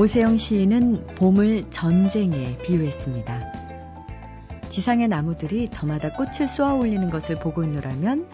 오세영 0.00 0.38
시인은 0.38 1.08
봄을 1.16 1.70
전쟁에 1.70 2.56
비유했습니다. 2.58 3.52
지상의 4.70 5.08
나무들이 5.08 5.68
저마다 5.70 6.12
꽃을 6.12 6.46
쏘아 6.46 6.74
올리는 6.74 7.10
것을 7.10 7.40
보고 7.40 7.64
있노라면 7.64 8.28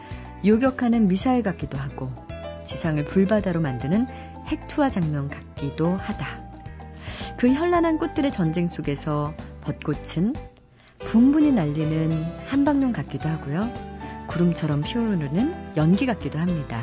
요격하는 0.45 1.09
미사일 1.09 1.42
같기도 1.42 1.79
하고 1.79 2.11
지상을 2.66 3.02
불바다로 3.06 3.62
만드는 3.62 4.06
핵투하 4.46 4.91
장면 4.91 5.29
같기도 5.29 5.87
하다. 5.87 6.27
그 7.38 7.48
현란한 7.50 7.96
꽃들의 7.96 8.30
전쟁 8.30 8.66
속에서 8.66 9.33
벚꽃은 9.62 10.34
분분히 10.98 11.51
날리는 11.51 12.12
한방눈 12.46 12.92
같기도 12.92 13.30
하고요. 13.30 13.73
구름처럼 14.27 14.83
피어오르는 14.83 15.77
연기 15.78 16.05
같기도 16.05 16.38
합니다. 16.38 16.83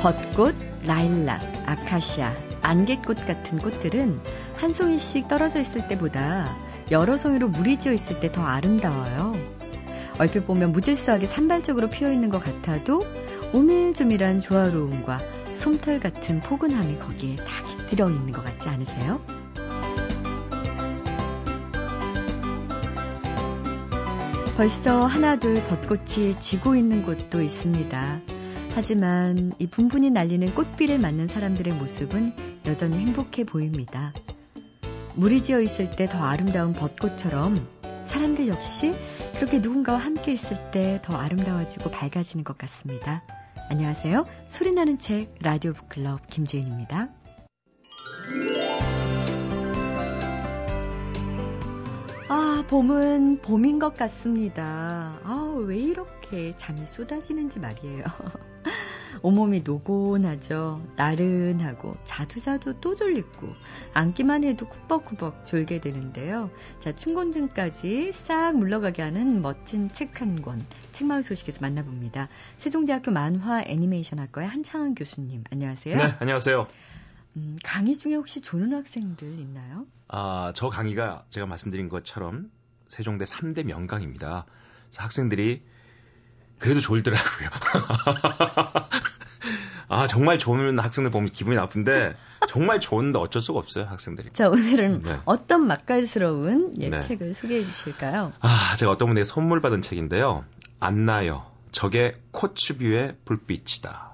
벚꽃, 0.00 0.54
라일락, 0.86 1.42
아카시아, 1.66 2.32
안개꽃 2.62 3.26
같은 3.26 3.58
꽃들은 3.58 4.18
한 4.56 4.72
송이씩 4.72 5.28
떨어져 5.28 5.60
있을 5.60 5.88
때보다 5.88 6.56
여러 6.90 7.18
송이로 7.18 7.48
무리지어 7.48 7.92
있을 7.92 8.18
때 8.18 8.32
더 8.32 8.42
아름다워요. 8.42 9.36
얼핏 10.18 10.46
보면 10.46 10.72
무질서하게 10.72 11.26
산발적으로 11.26 11.90
피어 11.90 12.10
있는 12.10 12.30
것 12.30 12.42
같아도 12.42 13.04
오밀조밀한 13.52 14.40
조화로움과 14.40 15.20
솜털 15.52 16.00
같은 16.00 16.40
포근함이 16.40 16.98
거기에 16.98 17.36
다 17.36 17.44
깃들어 17.68 18.08
있는 18.08 18.32
것 18.32 18.42
같지 18.42 18.70
않으세요? 18.70 19.20
벌써 24.56 25.04
하나둘 25.04 25.62
벚꽃이 25.64 26.40
지고 26.40 26.74
있는 26.74 27.02
곳도 27.02 27.42
있습니다. 27.42 28.20
하지만 28.74 29.52
이 29.58 29.66
분분히 29.66 30.10
날리는 30.10 30.54
꽃비를 30.54 30.98
맞는 30.98 31.26
사람들의 31.28 31.74
모습은 31.74 32.32
여전히 32.66 32.98
행복해 32.98 33.44
보입니다. 33.44 34.12
물이 35.16 35.42
지어 35.42 35.60
있을 35.60 35.90
때 35.90 36.06
더 36.06 36.18
아름다운 36.24 36.72
벚꽃처럼 36.72 37.66
사람들 38.04 38.48
역시 38.48 38.92
그렇게 39.36 39.58
누군가와 39.58 39.98
함께 39.98 40.32
있을 40.32 40.70
때 40.70 41.00
더 41.02 41.16
아름다워지고 41.16 41.90
밝아지는 41.90 42.44
것 42.44 42.56
같습니다. 42.58 43.22
안녕하세요. 43.68 44.26
소리나는 44.48 44.98
책 44.98 45.34
라디오 45.40 45.72
북클럽 45.72 46.26
김재윤입니다. 46.28 47.08
아, 52.60 52.62
봄은 52.66 53.40
봄인 53.40 53.78
것 53.78 53.96
같습니다. 53.96 55.18
아, 55.24 55.54
왜 55.64 55.78
이렇게 55.78 56.54
잠이 56.56 56.86
쏟아지는지 56.86 57.58
말이에요. 57.58 58.04
온몸이 59.22 59.62
노곤하죠. 59.62 60.78
나른하고 60.94 61.96
자두자두 62.04 62.74
또 62.82 62.94
졸리고 62.94 63.48
앉기만 63.94 64.44
해도 64.44 64.68
쿠벅쿠벅 64.68 65.46
졸게 65.46 65.80
되는데요. 65.80 66.50
자, 66.80 66.92
춘곤증까지 66.92 68.12
싹 68.12 68.52
물러가게 68.58 69.00
하는 69.00 69.40
멋진 69.40 69.90
책 69.90 70.20
한 70.20 70.42
권, 70.42 70.62
책마을 70.92 71.22
소식에서 71.22 71.62
만나봅니다. 71.62 72.28
세종대학교 72.58 73.10
만화 73.10 73.62
애니메이션학과의 73.64 74.46
한창원 74.46 74.94
교수님, 74.94 75.44
안녕하세요. 75.50 75.96
네, 75.96 76.14
안녕하세요. 76.18 76.66
음, 77.36 77.56
강의 77.64 77.96
중에 77.96 78.16
혹시 78.16 78.42
조는 78.42 78.74
학생들 78.74 79.38
있나요? 79.38 79.86
아, 80.12 80.52
저 80.54 80.68
강의가 80.68 81.24
제가 81.28 81.46
말씀드린 81.46 81.88
것처럼 81.88 82.50
세종대 82.88 83.24
3대 83.24 83.64
명강입니다. 83.64 84.44
학생들이 84.96 85.62
그래도 86.58 86.80
졸더라고요. 86.80 87.48
아, 89.88 90.06
정말 90.06 90.38
좋은 90.38 90.78
학생들 90.78 91.10
보면 91.10 91.30
기분이 91.30 91.56
나쁜데, 91.56 92.14
정말 92.48 92.80
좋은데 92.80 93.18
어쩔 93.18 93.40
수가 93.40 93.58
없어요, 93.58 93.86
학생들이. 93.86 94.30
자, 94.32 94.48
오늘은 94.48 95.02
네. 95.02 95.20
어떤 95.24 95.66
맛깔스러운 95.66 96.74
예, 96.78 96.90
네. 96.90 97.00
책을 97.00 97.34
소개해 97.34 97.64
주실까요? 97.64 98.32
아, 98.40 98.76
제가 98.76 98.92
어떤 98.92 99.08
분에게 99.08 99.24
선물 99.24 99.60
받은 99.60 99.82
책인데요. 99.82 100.44
안나요. 100.78 101.46
적의 101.72 102.20
코츠뷰의 102.32 103.16
불빛이다. 103.24 104.10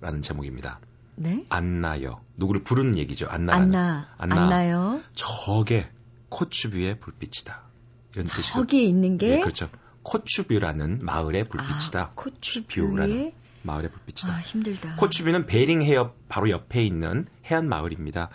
라는 0.00 0.20
제목입니다. 0.20 0.80
네? 1.16 1.44
안나요. 1.48 2.20
누구를 2.36 2.64
부르는 2.64 2.98
얘기죠. 2.98 3.26
안나. 3.28 3.54
안나. 3.54 4.08
안나. 4.18 4.42
안나요. 4.42 5.00
적의 5.14 5.88
코츠뷰의 6.28 6.98
불빛이다. 6.98 7.62
이런 8.12 8.26
뜻이죠. 8.26 8.42
저기에 8.42 8.82
있는 8.82 9.18
게? 9.18 9.28
네, 9.28 9.40
그렇죠. 9.40 9.68
코추뷰라는 10.02 11.00
마을의 11.02 11.48
불빛이다. 11.48 12.00
아, 12.00 12.10
코추뷰라는 12.14 13.32
마을의 13.62 13.90
불빛이다. 13.90 14.32
아, 14.32 14.38
힘들다. 14.40 14.96
코추뷰는 14.96 15.46
베링 15.46 15.82
해협 15.82 16.16
바로 16.28 16.50
옆에 16.50 16.84
있는 16.84 17.26
해안 17.50 17.68
마을입니다. 17.68 18.28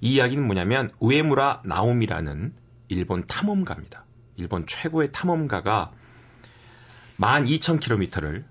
이 0.00 0.14
이야기는 0.14 0.44
뭐냐면 0.44 0.90
우에무라 0.98 1.62
나옴이라는 1.64 2.52
일본 2.88 3.26
탐험가입니다. 3.26 4.04
일본 4.36 4.66
최고의 4.66 5.12
탐험가가 5.12 5.92
12,000km를 7.18 8.44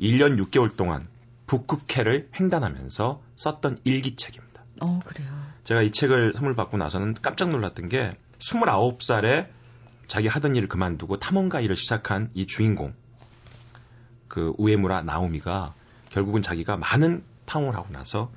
1년 0.00 0.42
6개월 0.44 0.76
동안 0.76 1.06
북극해를 1.48 2.28
횡단하면서 2.38 3.20
썼던 3.36 3.78
일기책입니다. 3.82 4.62
어, 4.80 5.00
그래요. 5.04 5.28
제가 5.64 5.82
이 5.82 5.90
책을 5.90 6.34
선물 6.34 6.54
받고 6.54 6.76
나서는 6.76 7.14
깜짝 7.20 7.48
놀랐던 7.48 7.88
게 7.88 8.16
29살에 8.38 9.48
자기 10.06 10.28
하던 10.28 10.54
일을 10.54 10.68
그만두고 10.68 11.18
탐험가 11.18 11.60
일을 11.60 11.74
시작한 11.74 12.30
이 12.34 12.46
주인공 12.46 12.94
그 14.28 14.54
우에무라 14.58 15.02
나오미가 15.02 15.74
결국은 16.10 16.42
자기가 16.42 16.76
많은 16.76 17.24
탐험을 17.46 17.74
하고 17.74 17.88
나서 17.92 18.30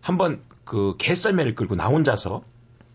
한번 0.00 0.42
그 0.64 0.96
개썰매를 0.98 1.54
끌고 1.54 1.76
나 1.76 1.86
혼자서 1.86 2.42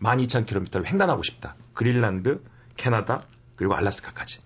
12,000km를 0.01 0.85
횡단하고 0.85 1.23
싶다. 1.23 1.55
그린란드, 1.73 2.41
캐나다, 2.75 3.23
그리고 3.55 3.75
알라스카까지. 3.75 4.39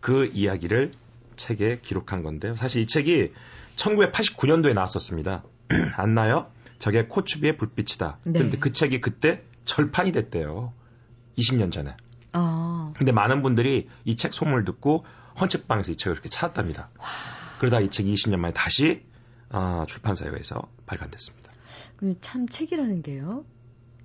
그 0.00 0.26
이야기를 0.26 0.90
책에 1.36 1.78
기록한 1.80 2.22
건데요. 2.22 2.56
사실 2.56 2.82
이 2.82 2.86
책이 2.86 3.32
1989년도에 3.80 4.74
나왔었습니다. 4.74 5.42
안 5.96 6.14
나요? 6.14 6.50
저게 6.78 7.06
코츠비의 7.06 7.56
불빛이다. 7.56 8.18
네. 8.24 8.32
그런데 8.32 8.58
그 8.58 8.72
책이 8.72 9.00
그때 9.00 9.42
절판이 9.64 10.12
됐대요. 10.12 10.72
20년 11.38 11.72
전에. 11.72 11.96
아. 12.32 12.92
근데 12.96 13.12
많은 13.12 13.42
분들이 13.42 13.88
이 14.04 14.16
책 14.16 14.32
소문을 14.34 14.64
듣고 14.64 15.04
헌책방에서 15.40 15.92
이 15.92 15.96
책을 15.96 16.12
이렇게 16.14 16.28
찾았답니다. 16.28 16.90
와. 16.98 17.06
그러다 17.58 17.80
이 17.80 17.90
책이 17.90 18.12
20년 18.14 18.36
만에 18.36 18.52
다시 18.54 19.02
어, 19.50 19.84
출판사에서 19.88 20.62
발간됐습니다. 20.86 21.50
그참 21.96 22.48
책이라는 22.48 23.02
게요. 23.02 23.44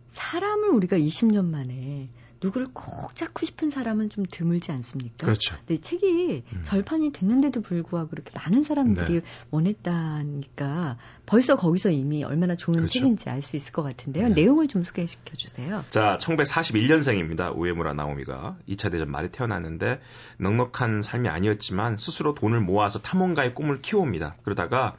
사람을 0.09 0.69
우리가 0.69 0.97
20년 0.97 1.45
만에 1.45 2.09
누구를 2.41 2.67
꼭 2.73 3.15
찾고 3.15 3.45
싶은 3.45 3.69
사람은 3.69 4.09
좀 4.09 4.25
드물지 4.29 4.71
않습니까? 4.71 5.25
그렇죠. 5.25 5.55
근데 5.65 5.81
책이 5.81 6.43
음. 6.51 6.59
절판이 6.63 7.11
됐는데도 7.11 7.61
불구하고 7.61 8.09
그렇게 8.09 8.31
많은 8.37 8.63
사람들이 8.63 9.13
네. 9.13 9.21
원했다니까 9.51 10.97
벌써 11.25 11.55
거기서 11.55 11.89
이미 11.91 12.23
얼마나 12.23 12.55
좋은 12.55 12.77
그렇죠. 12.77 12.93
책인지 12.93 13.29
알 13.29 13.41
수 13.41 13.55
있을 13.55 13.71
것 13.71 13.83
같은데요. 13.83 14.29
네. 14.29 14.33
내용을 14.33 14.67
좀 14.67 14.83
소개시켜 14.83 15.35
주세요. 15.35 15.83
자, 15.89 16.17
1941년생입니다. 16.19 17.55
우에무라 17.55 17.93
나오미가 17.93 18.57
2차 18.67 18.91
대전 18.91 19.11
말에 19.11 19.29
태어났는데 19.29 19.99
넉넉한 20.39 21.01
삶이 21.01 21.29
아니었지만 21.29 21.97
스스로 21.97 22.33
돈을 22.33 22.59
모아서 22.61 22.99
탐험가의 22.99 23.53
꿈을 23.53 23.81
키웁니다. 23.81 24.37
그러다가 24.43 24.95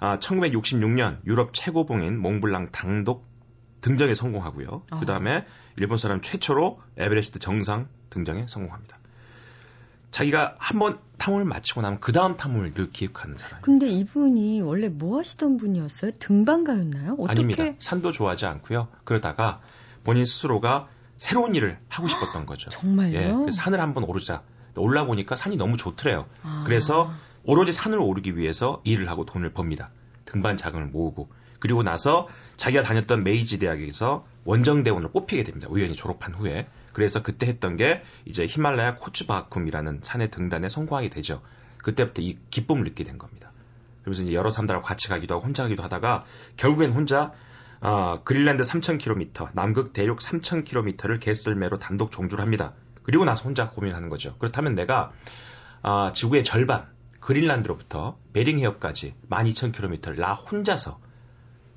아, 0.00 0.18
1966년 0.18 1.18
유럽 1.26 1.54
최고봉인 1.54 2.18
몽블랑 2.18 2.70
당독 2.72 3.35
등정에 3.86 4.14
성공하고요. 4.14 4.82
어. 4.90 4.98
그 4.98 5.06
다음에 5.06 5.46
일본 5.78 5.96
사람 5.96 6.20
최초로 6.20 6.80
에베레스트 6.96 7.38
정상 7.38 7.86
등장에 8.10 8.46
성공합니다. 8.48 8.98
자기가 10.10 10.56
한 10.58 10.78
번 10.80 10.98
탐험을 11.18 11.44
마치고 11.44 11.82
나면 11.82 12.00
그 12.00 12.10
다음 12.12 12.36
탐험을 12.36 12.74
늘 12.74 12.90
기획하는 12.90 13.38
사람. 13.38 13.60
근데 13.62 13.86
이분이 13.88 14.60
원래 14.62 14.88
뭐 14.88 15.18
하시던 15.18 15.56
분이었어요? 15.58 16.12
등반가였나요? 16.18 17.12
어떻게? 17.14 17.30
아닙니다. 17.30 17.64
산도 17.78 18.10
좋아하지 18.12 18.46
않고요. 18.46 18.88
그러다가 19.04 19.60
본인 20.04 20.24
스스로가 20.24 20.88
새로운 21.16 21.54
일을 21.54 21.78
하고 21.88 22.08
싶었던 22.08 22.44
거죠. 22.44 22.70
정말요? 22.70 23.46
예, 23.46 23.50
산을 23.52 23.80
한번 23.80 24.02
오르자. 24.04 24.42
올라 24.76 25.04
보니까 25.06 25.36
산이 25.36 25.56
너무 25.56 25.76
좋더래요. 25.76 26.26
아. 26.42 26.64
그래서 26.66 27.12
오로지 27.44 27.72
산을 27.72 27.98
오르기 27.98 28.36
위해서 28.36 28.80
일을 28.84 29.08
하고 29.08 29.24
돈을 29.24 29.50
법니다. 29.50 29.90
등반 30.24 30.56
자금을 30.56 30.86
모으고 30.86 31.28
그리고 31.58 31.82
나서 31.82 32.28
자기가 32.56 32.82
다녔던 32.82 33.24
메이지 33.24 33.58
대학에서 33.58 34.24
원정대원을 34.44 35.10
뽑히게 35.12 35.44
됩니다. 35.44 35.68
우연히 35.70 35.94
졸업한 35.94 36.34
후에. 36.34 36.66
그래서 36.92 37.22
그때 37.22 37.46
했던 37.46 37.76
게 37.76 38.02
이제 38.24 38.46
히말라야 38.46 38.96
코츠바쿰이라는 38.96 40.00
산의 40.02 40.30
등단에 40.30 40.68
성공하게 40.68 41.10
되죠. 41.10 41.42
그때부터 41.78 42.22
이 42.22 42.38
기쁨을 42.50 42.84
느끼게 42.84 43.04
된 43.04 43.18
겁니다. 43.18 43.52
그래서 44.02 44.22
이제 44.22 44.32
여러 44.32 44.50
사람들하고 44.50 44.84
같이 44.84 45.08
가기도 45.08 45.34
하고 45.34 45.44
혼자 45.44 45.64
가기도 45.64 45.82
하다가 45.82 46.24
결국엔 46.56 46.92
혼자 46.92 47.32
어, 47.80 48.22
그린란드 48.24 48.62
3,000km, 48.62 49.50
남극 49.52 49.92
대륙 49.92 50.20
3,000km를 50.20 51.20
개썰매로 51.20 51.78
단독 51.78 52.10
종주를 52.10 52.42
합니다. 52.42 52.72
그리고 53.02 53.24
나서 53.24 53.44
혼자 53.44 53.70
고민하는 53.70 54.08
거죠. 54.08 54.36
그렇다면 54.38 54.74
내가 54.74 55.12
어, 55.82 56.12
지구의 56.12 56.44
절반, 56.44 56.86
그린란드로부터 57.20 58.16
베링 58.32 58.58
해협까지 58.58 59.14
12,000km를 59.28 60.18
나 60.18 60.32
혼자서 60.32 60.98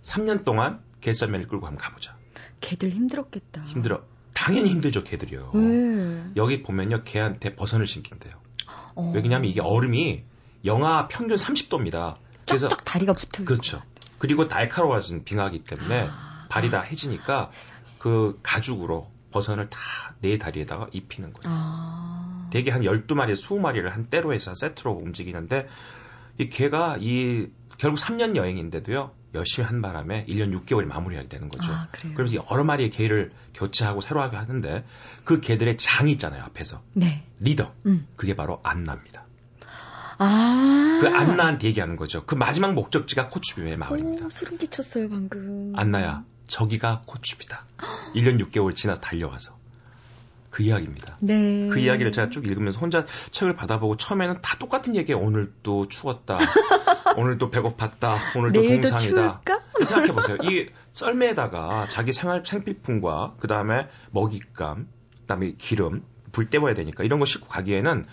3년 0.01 0.43
동안 0.43 0.81
개썰매를 1.01 1.47
끌고 1.47 1.67
한번 1.67 1.81
가보자. 1.83 2.15
개들 2.61 2.89
힘들었겠다. 2.89 3.63
힘들어. 3.65 4.03
당연히 4.33 4.69
힘들죠, 4.69 5.03
개들이요. 5.03 5.51
왜? 5.53 6.23
여기 6.35 6.63
보면요, 6.63 7.03
개한테 7.03 7.55
버선을 7.55 7.87
신긴대요. 7.87 8.33
어. 8.95 9.11
왜냐면 9.13 9.45
이게 9.45 9.61
얼음이 9.61 10.23
영하 10.65 11.07
평균 11.07 11.37
30도입니다. 11.37 12.15
그래서 12.47 12.67
쫙쫙 12.67 12.85
다리가 12.85 13.13
붙어. 13.13 13.45
그렇죠. 13.45 13.81
그리고 14.17 14.45
날카로워진 14.45 15.23
빙하기 15.23 15.63
때문에 15.63 16.07
아. 16.09 16.47
발이 16.49 16.69
다 16.69 16.81
해지니까 16.81 17.49
그 17.97 18.39
가죽으로 18.43 19.09
버선을 19.31 19.69
다내 19.69 20.37
다리에다가 20.37 20.87
입히는 20.91 21.33
거예요. 21.33 21.55
아. 21.55 22.49
대개 22.51 22.71
한 22.71 22.81
12마리, 22.81 23.33
20마리를 23.33 23.83
한 23.89 24.09
때로 24.09 24.33
해서 24.33 24.53
세트로 24.53 24.91
움직이는데 25.01 25.67
이 26.39 26.49
개가 26.49 26.97
이 26.99 27.47
결국 27.77 27.99
3년 27.99 28.35
여행인데도요. 28.35 29.11
열심히 29.33 29.67
한 29.67 29.81
바람에 29.81 30.25
1년 30.25 30.57
6개월이 30.59 30.85
마무리하게 30.85 31.27
되는 31.27 31.49
거죠. 31.49 31.71
아? 31.71 31.87
그러면서 31.91 32.45
여러 32.49 32.63
마리의 32.63 32.89
개를 32.89 33.31
교체하고 33.53 34.01
새로 34.01 34.21
하게 34.21 34.37
하는데 34.37 34.85
그 35.23 35.39
개들의 35.39 35.77
장이 35.77 36.11
있잖아요, 36.13 36.43
앞에서. 36.45 36.81
네. 36.93 37.23
리더. 37.39 37.73
음. 37.85 38.07
그게 38.15 38.35
바로 38.35 38.59
안나입니다. 38.63 39.25
아. 40.17 40.99
그 41.01 41.07
안나한테 41.07 41.67
얘기하는 41.67 41.95
거죠. 41.95 42.25
그 42.25 42.35
마지막 42.35 42.73
목적지가 42.73 43.29
코츠비의 43.29 43.77
마을입니다. 43.77 44.25
오, 44.25 44.29
소름 44.29 44.57
끼쳤어요, 44.57 45.09
방금. 45.09 45.73
안나야, 45.75 46.25
저기가 46.47 47.03
코츠비다. 47.05 47.65
1년 48.15 48.43
6개월 48.45 48.75
지나서 48.75 48.99
달려와서. 48.99 49.58
그 50.49 50.63
이야기입니다. 50.63 51.17
네. 51.19 51.67
그 51.71 51.79
이야기를 51.79 52.11
제가 52.11 52.29
쭉 52.29 52.45
읽으면서 52.45 52.79
혼자 52.79 53.05
책을 53.05 53.55
받아보고 53.55 53.97
처음에는 53.97 54.41
다 54.41 54.57
똑같은 54.57 54.95
얘기예요. 54.95 55.19
오늘 55.21 55.53
또 55.63 55.87
추웠다. 55.87 56.37
오늘 57.17 57.37
또 57.37 57.51
배고팠다. 57.51 58.17
오늘 58.35 58.51
또 58.51 58.61
내일도 58.61 58.89
동상이다. 58.89 59.41
추울까? 59.43 59.59
생각해 59.83 60.13
보세요. 60.13 60.37
이 60.43 60.69
썰매에다가 60.91 61.87
자기 61.89 62.13
생활 62.13 62.43
생필품과 62.45 63.35
그 63.39 63.47
다음에 63.47 63.87
먹잇감, 64.11 64.87
그 65.21 65.25
다음에 65.27 65.53
기름, 65.57 66.03
불 66.31 66.49
때워야 66.49 66.73
되니까 66.73 67.03
이런 67.03 67.19
거 67.19 67.25
싣고 67.25 67.47
가기에는 67.47 68.05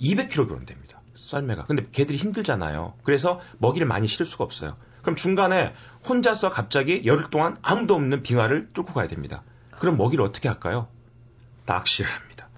200kg 0.00 0.66
됩니다. 0.66 1.00
썰매가. 1.26 1.64
근데 1.66 1.86
걔들이 1.92 2.18
힘들잖아요. 2.18 2.94
그래서 3.02 3.40
먹이를 3.58 3.86
많이 3.86 4.06
실을 4.06 4.26
수가 4.26 4.44
없어요. 4.44 4.76
그럼 5.02 5.16
중간에 5.16 5.74
혼자서 6.08 6.48
갑자기 6.48 7.02
열흘 7.04 7.28
동안 7.30 7.56
아무도 7.62 7.94
없는 7.94 8.22
빙하를 8.22 8.70
뚫고 8.72 8.94
가야 8.94 9.06
됩니다. 9.06 9.42
그럼 9.78 9.96
먹이를 9.96 10.24
어떻게 10.24 10.48
할까요? 10.48 10.88
낚시를 11.66 12.10
합니다. 12.10 12.48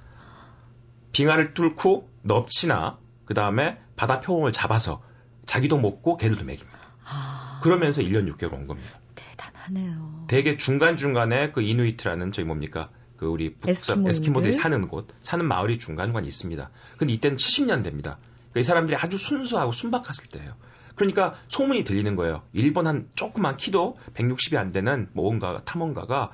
빙하를 1.12 1.54
뚫고 1.54 2.10
넙치나 2.22 2.98
그 3.24 3.34
다음에 3.34 3.78
바다 3.96 4.20
표범을 4.20 4.52
잡아서 4.52 5.02
자기도 5.46 5.78
먹고 5.78 6.16
걔들도 6.16 6.44
먹입니다. 6.44 6.78
아. 7.04 7.60
그러면서 7.62 8.02
1년 8.02 8.30
6개월 8.32 8.52
온 8.54 8.66
겁니다. 8.66 9.00
대단하네요. 9.14 10.26
대개 10.28 10.56
중간중간에 10.56 11.52
그 11.52 11.62
이누이트라는 11.62 12.32
저희 12.32 12.44
뭡니까? 12.44 12.90
그 13.16 13.26
우리 13.26 13.56
에스키모인들. 13.66 14.10
에스키모들이 14.10 14.52
사는 14.52 14.88
곳, 14.88 15.08
사는 15.20 15.44
마을이 15.46 15.78
중간중간 15.78 16.24
있습니다. 16.24 16.70
근데 16.98 17.12
이때는 17.14 17.38
70년대입니다. 17.38 18.02
그러니까 18.02 18.60
이 18.60 18.62
사람들이 18.62 18.96
아주 18.96 19.16
순수하고 19.16 19.72
순박했을 19.72 20.30
때예요. 20.30 20.54
그러니까 20.96 21.34
소문이 21.48 21.84
들리는 21.84 22.16
거예요. 22.16 22.42
일본 22.52 22.86
한 22.86 23.08
조그만 23.14 23.56
키도 23.56 23.98
160이 24.14 24.56
안 24.56 24.72
되는 24.72 25.08
뭔가 25.12 25.58
탐험가가 25.64 26.30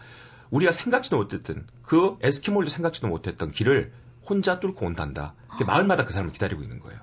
우리가 0.52 0.70
생각지도 0.72 1.16
못했던 1.16 1.66
그 1.82 2.16
에스키모들도 2.20 2.70
생각지도 2.70 3.08
못했던 3.08 3.50
길을 3.50 3.92
혼자 4.24 4.60
뚫고 4.60 4.86
온단다. 4.86 5.34
이렇게 5.48 5.64
마을마다 5.64 6.04
그 6.04 6.12
사람을 6.12 6.32
기다리고 6.32 6.62
있는 6.62 6.78
거예요. 6.80 7.00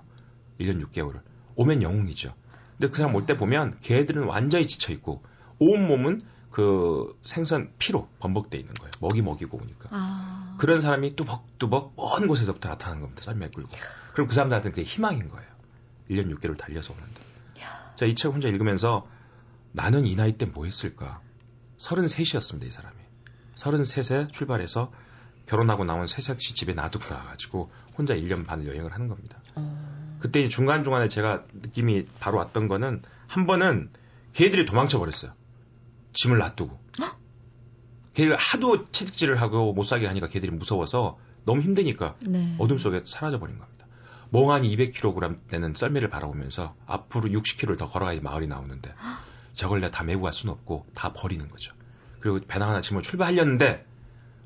1년 0.59 0.81
6개월을. 0.85 1.21
오면 1.55 1.81
영웅이죠. 1.81 2.33
근데 2.77 2.89
그 2.89 2.97
사람 2.97 3.13
올 3.15 3.25
때 3.25 3.35
보면 3.37 3.79
개들은 3.81 4.23
완전히 4.23 4.67
지쳐 4.67 4.93
있고 4.93 5.23
온 5.59 5.85
몸은 5.87 6.21
그 6.51 7.19
생선 7.23 7.71
피로 7.77 8.07
범벅돼 8.19 8.57
있는 8.57 8.73
거예요. 8.75 8.91
먹이 9.01 9.21
먹이고 9.21 9.57
오니까. 9.57 9.89
아. 9.91 10.55
그런 10.59 10.79
사람이 10.81 11.09
뚜벅뚜벅 11.11 11.93
먼 11.97 12.27
곳에서부터 12.27 12.69
나타나는 12.69 13.01
겁니다. 13.01 13.21
썰매 13.23 13.49
끌고. 13.49 13.69
그럼 14.13 14.27
그 14.27 14.35
사람들한테는 14.35 14.73
그게 14.75 14.85
희망인 14.85 15.29
거예요. 15.29 15.47
1년 16.09 16.33
6개월 16.35 16.57
달려서 16.57 16.93
오는데. 16.93 17.21
자, 17.95 18.05
이 18.05 18.13
책 18.15 18.31
혼자 18.31 18.47
읽으면서 18.47 19.07
나는 19.73 20.05
이 20.05 20.15
나이 20.15 20.37
때 20.37 20.45
뭐 20.45 20.65
했을까? 20.65 21.21
33이었습니다, 21.77 22.63
이 22.65 22.71
사람이. 22.71 22.95
33세 23.55 24.31
출발해서 24.31 24.91
결혼하고 25.45 25.83
나온 25.83 26.07
새색시 26.07 26.53
집에 26.53 26.73
놔두고 26.73 27.13
나와가지고 27.13 27.71
혼자 27.97 28.15
1년 28.15 28.45
반을 28.45 28.67
여행을 28.67 28.93
하는 28.93 29.07
겁니다. 29.07 29.41
어. 29.55 30.17
그때 30.19 30.41
이제 30.41 30.49
중간 30.49 30.83
중간에 30.83 31.07
제가 31.07 31.45
느낌이 31.53 32.05
바로 32.19 32.37
왔던 32.37 32.67
거는 32.67 33.01
한 33.27 33.47
번은 33.47 33.89
걔들이 34.33 34.65
도망쳐 34.65 34.99
버렸어요. 34.99 35.33
짐을 36.13 36.37
놔두고. 36.37 36.79
걔가 38.13 38.35
하도 38.37 38.89
채찍질을 38.91 39.39
하고 39.41 39.73
못 39.73 39.83
살게 39.83 40.05
하니까 40.07 40.27
걔들이 40.27 40.51
무서워서 40.51 41.17
너무 41.45 41.61
힘드니까 41.61 42.15
네. 42.27 42.55
어둠 42.59 42.77
속에 42.77 43.01
사라져 43.05 43.39
버린 43.39 43.57
겁니다. 43.57 43.85
멍하니 44.31 44.75
200kg 44.75 45.47
되는 45.47 45.73
썰매를 45.73 46.09
바라보면서 46.09 46.75
앞으로 46.85 47.29
60km를 47.29 47.77
더 47.77 47.87
걸어가야 47.87 48.19
마을이 48.21 48.47
나오는데 48.47 48.93
저걸 49.53 49.81
내가 49.81 49.91
다 49.91 50.03
메고 50.03 50.21
갈 50.21 50.33
수는 50.33 50.53
없고 50.53 50.85
다 50.93 51.13
버리는 51.13 51.47
거죠. 51.49 51.73
그리고 52.19 52.39
배낭 52.47 52.69
하나 52.69 52.81
짐을 52.81 53.01
출발하려는데 53.01 53.85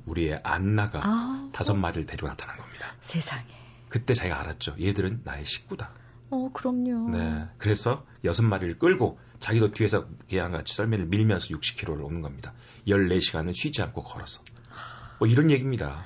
우리의 0.05 0.41
안나가 0.43 1.01
아. 1.03 1.49
다섯 1.53 1.75
마리를 1.75 2.05
데리고 2.05 2.27
나타난 2.27 2.57
겁니다. 2.57 2.87
세상에. 3.01 3.45
그때 3.89 4.13
자기가 4.13 4.39
알았죠. 4.39 4.75
얘들은 4.79 5.21
나의 5.23 5.45
식구다. 5.45 5.91
어, 6.29 6.49
그럼요. 6.51 7.11
네. 7.11 7.47
그래서 7.57 8.05
여섯 8.23 8.43
마리를 8.43 8.79
끌고 8.79 9.19
자기도 9.39 9.71
뒤에서 9.71 10.07
걔랑 10.29 10.51
같이 10.51 10.73
썰매를 10.75 11.05
밀면서 11.05 11.49
60km를 11.49 12.03
오는 12.03 12.21
겁니다. 12.21 12.53
14시간을 12.87 13.53
쉬지 13.53 13.81
않고 13.83 14.03
걸어서. 14.03 14.41
뭐 15.19 15.27
이런 15.27 15.51
얘기입니다. 15.51 16.03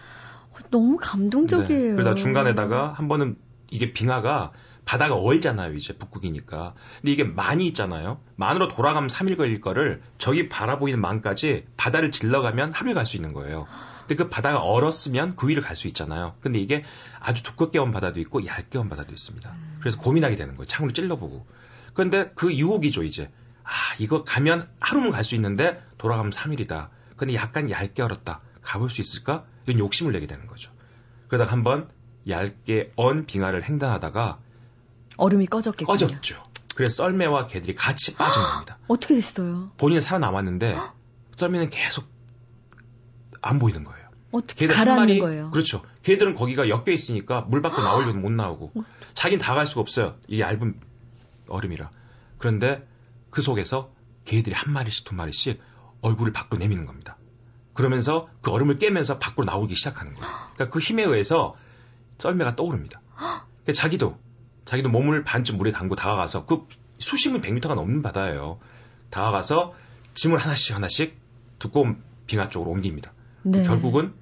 어, 0.51 0.57
너무 0.69 0.97
감동적이에요. 0.99 1.89
네. 1.89 1.95
그러다 1.95 2.15
중간에다가 2.15 2.91
한 2.91 3.07
번은 3.07 3.37
이게 3.71 3.93
빙하가 3.93 4.51
바다가 4.88 5.16
얼잖아요, 5.16 5.74
이제 5.74 5.94
북극이니까. 5.98 6.74
근데 7.01 7.12
이게 7.12 7.24
만이 7.25 7.68
있잖아요. 7.68 8.22
만으로 8.38 8.69
돌아가면 8.69 9.10
3일 9.10 9.36
걸릴 9.38 9.60
거를 9.60 10.01
저기 10.18 10.48
바라보이는 10.48 11.00
만까지 11.01 11.66
바다를 11.75 12.10
질러가면 12.10 12.72
하루에 12.72 12.94
갈 12.94 13.06
수 13.06 13.17
있는 13.17 13.34
거예요. 13.34 13.67
근데 14.00 14.15
그 14.15 14.29
바다가 14.29 14.60
얼었으면 14.60 15.36
그 15.36 15.50
위를 15.50 15.62
갈 15.62 15.75
수 15.75 15.88
있잖아요. 15.88 16.36
근데 16.39 16.60
이게 16.60 16.86
아주 17.20 17.44
두껍게 17.44 17.77
온 17.79 17.91
바다도 17.91 18.22
있고 18.22 18.46
얇게 18.46 18.77
온 18.77 18.88
바다도 18.88 19.12
있습니다. 19.12 19.53
그래서 19.82 19.98
고민하게 19.98 20.38
되는 20.38 20.56
거예요. 20.56 20.65
창으로 20.65 20.94
찔러보고. 20.94 21.46
그런데 21.94 22.32
그 22.36 22.53
유혹이죠, 22.53 23.03
이제. 23.03 23.29
아, 23.63 23.70
이거 24.00 24.24
가면 24.24 24.70
하루면 24.79 25.12
갈수 25.12 25.36
있는데 25.36 25.84
돌아가면 25.98 26.32
3일이다. 26.32 26.88
근데 27.17 27.36
약간 27.36 27.70
얇게 27.70 28.01
얼었다. 28.01 28.39
가볼 28.62 28.89
수 28.89 29.01
있을까? 29.01 29.44
이런 29.67 29.79
욕심을 29.79 30.13
내게 30.13 30.27
되는 30.27 30.46
거죠. 30.46 30.72
그러다가 31.27 31.51
한번 31.51 31.89
얇게 32.29 32.91
언 32.96 33.25
빙하를 33.25 33.67
횡단하다가 33.67 34.39
얼음이 35.17 35.47
꺼졌겠군요. 35.47 35.88
꺼졌죠. 35.97 36.41
그래서 36.75 37.03
썰매와 37.03 37.47
개들이 37.47 37.75
같이 37.75 38.15
빠진 38.15 38.41
겁니다. 38.41 38.77
어떻게 38.88 39.15
됐어요? 39.15 39.71
본인은 39.77 40.01
살아남았는데 40.01 40.77
썰매는 41.38 41.69
계속 41.69 42.05
안 43.41 43.59
보이는 43.59 43.83
거예요. 43.83 44.07
어떻게 44.31 44.67
가라앉는 44.67 44.95
마리 44.97 45.19
거예요? 45.19 45.51
그렇죠. 45.51 45.81
걔들은 46.03 46.36
거기가 46.36 46.69
엮여 46.69 46.91
있으니까 46.91 47.41
물 47.41 47.62
밖으로 47.62 47.83
나오려면 47.83 48.21
못 48.21 48.31
나오고 48.31 48.71
어. 48.75 48.83
자긴 49.13 49.39
다 49.39 49.55
갈 49.55 49.65
수가 49.65 49.81
없어요. 49.81 50.15
이 50.27 50.39
얇은 50.39 50.79
얼음이라. 51.50 51.89
그런데 52.38 52.86
그 53.29 53.41
속에서 53.41 53.91
개들이 54.25 54.53
한 54.53 54.71
마리씩 54.74 55.05
두 55.05 55.15
마리씩 55.15 55.59
얼굴을 56.01 56.33
밖으로 56.33 56.59
내미는 56.59 56.86
겁니다. 56.86 57.17
그러면서 57.74 58.27
그 58.41 58.51
얼음을 58.51 58.77
깨면서 58.79 59.17
밖으로 59.17 59.45
나오기 59.45 59.75
시작하는 59.75 60.13
거예요. 60.13 60.27
그러니까 60.53 60.69
그 60.69 60.79
힘에 60.79 61.03
의해서 61.03 61.55
썰매가 62.19 62.55
떠오릅니다. 62.55 63.01
그러니까 63.15 63.74
자기도 63.74 64.17
자기도 64.67 64.89
몸을 64.89 65.24
반쯤 65.24 65.57
물에 65.57 65.71
담고 65.71 65.95
다가가서 65.95 66.45
그 66.45 66.67
수심은 67.00 67.41
100m가 67.41 67.74
넘는 67.74 68.01
바다예요. 68.01 68.59
다가가서 69.09 69.74
짐을 70.13 70.38
하나씩 70.38 70.75
하나씩 70.75 71.17
두꺼운 71.57 72.01
빙하 72.27 72.50
쪽으로 72.50 72.71
옮깁니다. 72.71 73.13
네. 73.43 73.63
결국은 73.63 74.13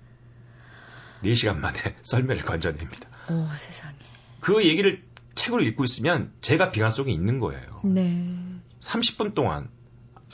4시간 1.23 1.57
만에 1.57 1.79
썰매를 2.03 2.43
건져냅니다. 2.43 3.09
어, 3.29 3.49
세상에. 3.57 3.95
그 4.39 4.63
얘기를 4.63 5.03
책으로 5.33 5.63
읽고 5.63 5.83
있으면 5.83 6.31
제가 6.41 6.69
빙하 6.69 6.91
속에 6.91 7.11
있는 7.11 7.39
거예요. 7.39 7.81
네. 7.83 8.31
30분 8.81 9.33
동안 9.33 9.69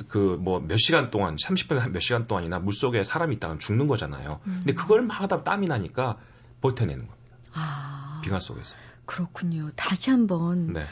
그 0.10 0.38
뭐 0.41 0.60
몇 0.60 0.77
시간 0.77 1.10
동안 1.10 1.38
30분 1.38 1.77
한몇 1.77 2.01
시간 2.01 2.27
동안이나 2.27 2.60
물 2.60 2.74
속에 2.74 3.06
사람이 3.06 3.36
있다가 3.36 3.58
죽는 3.60 3.88
거잖아요. 3.88 4.41
음. 4.46 4.62
근데 4.65 4.74
그걸 4.74 5.03
막 5.03 5.22
하다 5.22 5.44
땀이 5.44 5.68
나니까 5.68 6.18
버텨내는 6.60 7.08
겁니다. 7.08 7.38
아. 7.53 8.20
빙하 8.25 8.39
속에서. 8.41 8.75
그렇군요. 9.12 9.72
다시 9.75 10.10
한번. 10.10 10.72
네. 10.72 10.86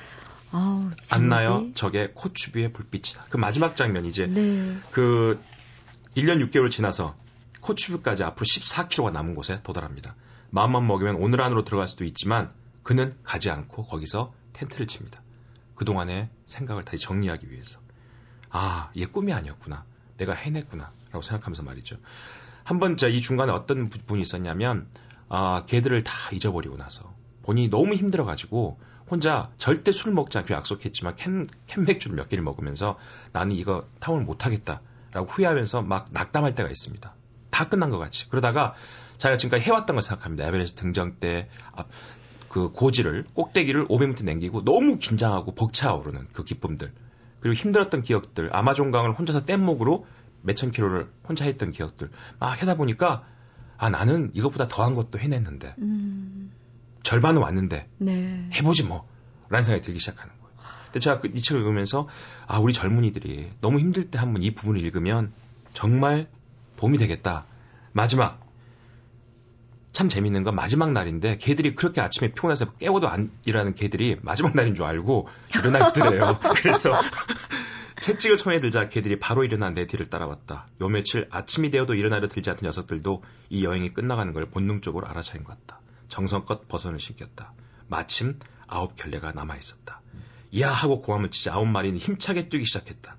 아우, 0.52 0.90
안 1.12 1.30
나요? 1.30 1.68
저게 1.74 2.08
코추비의 2.14 2.74
불빛이다. 2.74 3.28
그 3.30 3.38
마지막 3.38 3.78
장면 3.78 4.04
이제 4.04 4.28
네. 4.28 4.76
그 4.92 5.42
1년 6.18 6.46
6개월 6.50 6.70
지나서 6.70 7.16
코추비까지 7.62 8.24
앞으로 8.24 8.46
14km가 8.46 9.14
남은 9.14 9.36
곳에 9.36 9.62
도달합니다. 9.64 10.16
마음만 10.50 10.86
먹으면 10.86 11.16
오늘 11.16 11.40
안으로 11.40 11.64
들어갈 11.64 11.88
수도 11.88 12.04
있지만 12.04 12.52
그는 12.84 13.14
가지 13.24 13.50
않고 13.50 13.86
거기서 13.86 14.34
텐트를 14.52 14.86
칩니다. 14.86 15.22
그동안의 15.76 16.30
생각을 16.46 16.84
다시 16.84 17.02
정리하기 17.02 17.50
위해서. 17.52 17.80
아, 18.50 18.92
얘 18.98 19.06
꿈이 19.06 19.32
아니었구나. 19.32 19.86
내가 20.18 20.34
해냈구나. 20.34 20.92
라고 21.12 21.22
생각하면서 21.22 21.64
말이죠. 21.64 21.96
한번 22.66 22.98
이 23.00 23.22
중간에 23.22 23.54
어떤 23.54 23.90
부분이 23.90 24.22
있었냐면, 24.22 24.90
아, 25.30 25.64
걔들을 25.68 26.04
다 26.04 26.14
잊어버리고 26.34 26.76
나서 26.76 27.14
본인이 27.50 27.68
너무 27.68 27.96
힘들어가지고 27.96 28.78
혼자 29.10 29.50
절대 29.58 29.92
술 29.92 30.14
먹지 30.14 30.38
않기로 30.38 30.56
약속했지만 30.56 31.16
캔, 31.16 31.48
캔 31.66 31.84
맥주를 31.84 32.16
몇 32.16 32.30
개를 32.30 32.44
먹으면서 32.44 32.96
나는 33.34 33.56
이거 33.56 33.88
타운을 34.00 34.24
못하겠다. 34.24 34.82
라고 35.14 35.26
후회하면서 35.26 35.82
막 35.82 36.10
낙담할 36.12 36.54
때가 36.54 36.70
있습니다. 36.70 37.16
다 37.50 37.68
끝난 37.68 37.90
것 37.90 37.98
같이. 37.98 38.30
그러다가 38.30 38.76
자기가 39.18 39.38
지금까지 39.40 39.66
해왔던 39.66 39.96
걸 39.96 40.04
생각합니다. 40.04 40.46
에베레스트 40.46 40.84
등정 40.84 41.16
때, 41.16 41.50
아, 41.72 41.86
그 42.50 42.70
고지를, 42.70 43.26
꼭대기를 43.34 43.88
500m 43.88 44.26
남기고 44.26 44.64
너무 44.64 45.00
긴장하고 45.00 45.56
벅차오르는 45.56 46.28
그 46.34 46.44
기쁨들. 46.44 46.94
그리고 47.40 47.56
힘들었던 47.56 48.04
기억들, 48.04 48.56
아마존 48.56 48.92
강을 48.92 49.14
혼자서 49.14 49.46
뗏목으로 49.46 50.06
몇천 50.44 50.70
킬로를 50.70 51.10
혼자 51.28 51.46
했던 51.46 51.72
기억들. 51.72 52.12
막 52.38 52.62
하다 52.62 52.76
보니까, 52.76 53.26
아, 53.78 53.90
나는 53.90 54.30
이것보다 54.36 54.68
더한 54.68 54.94
것도 54.94 55.18
해냈는데. 55.18 55.74
음. 55.80 56.52
절반은 57.04 57.42
왔는데. 57.42 57.88
네. 57.98 58.50
해보지 58.54 58.84
뭐. 58.84 59.08
라는 59.50 59.64
생각이 59.64 59.84
들기 59.84 60.00
시작하는 60.00 60.34
거예요. 60.42 60.50
근데 60.86 61.00
제가 61.00 61.20
그 61.20 61.28
이 61.28 61.42
책을 61.42 61.62
읽으면서, 61.62 62.08
아, 62.48 62.60
우리 62.60 62.74
젊은이들이 62.74 63.52
너무 63.62 63.80
힘들 63.80 64.10
때 64.12 64.20
한번 64.20 64.42
이 64.44 64.54
부분을 64.54 64.82
읽으면 64.82 65.32
정말 65.74 66.28
도움이 66.78 66.98
되겠다. 66.98 67.46
마지막, 67.92 68.40
참 69.92 70.08
재밌는 70.08 70.44
건 70.44 70.56
마지막 70.56 70.92
날인데 70.92 71.38
개들이 71.38 71.76
그렇게 71.76 72.00
아침에 72.00 72.30
피곤해서 72.32 72.74
깨워도 72.74 73.10
안 73.10 73.32
일하는 73.46 73.74
개들이 73.74 74.18
마지막 74.22 74.56
날인 74.56 74.76
줄 74.76 74.86
알고 74.86 75.28
일어났더래요. 75.56 76.40
그래서 76.56 76.94
채찍을 78.00 78.38
손에 78.38 78.60
들자 78.60 78.88
개들이 78.88 79.20
바로 79.20 79.44
일어나 79.44 79.72
내 79.72 79.88
뒤를 79.88 80.06
따라왔다. 80.06 80.68
요 80.82 80.88
며칠 80.88 81.28
아침이 81.32 81.70
되어도 81.70 81.96
일어나려 81.96 82.28
들지 82.28 82.50
않던 82.50 82.68
녀석들도 82.68 83.24
이 83.50 83.66
여행이 83.66 83.90
끝나가는 83.90 84.32
걸 84.32 84.46
본능적으로 84.46 85.08
알아차린 85.08 85.44
것 85.44 85.58
같다. 85.60 85.82
정성껏 86.10 86.68
버선을 86.68 87.00
신겼다. 87.00 87.54
마침 87.88 88.38
아홉 88.68 88.96
켤레가 88.96 89.32
남아 89.32 89.56
있었다. 89.56 90.02
이야 90.52 90.72
하고 90.72 91.02
고함을 91.02 91.32
치자 91.32 91.54
아홉 91.54 91.68
마리는 91.68 91.98
힘차게 91.98 92.50
뛰기 92.50 92.66
시작했다. 92.66 93.16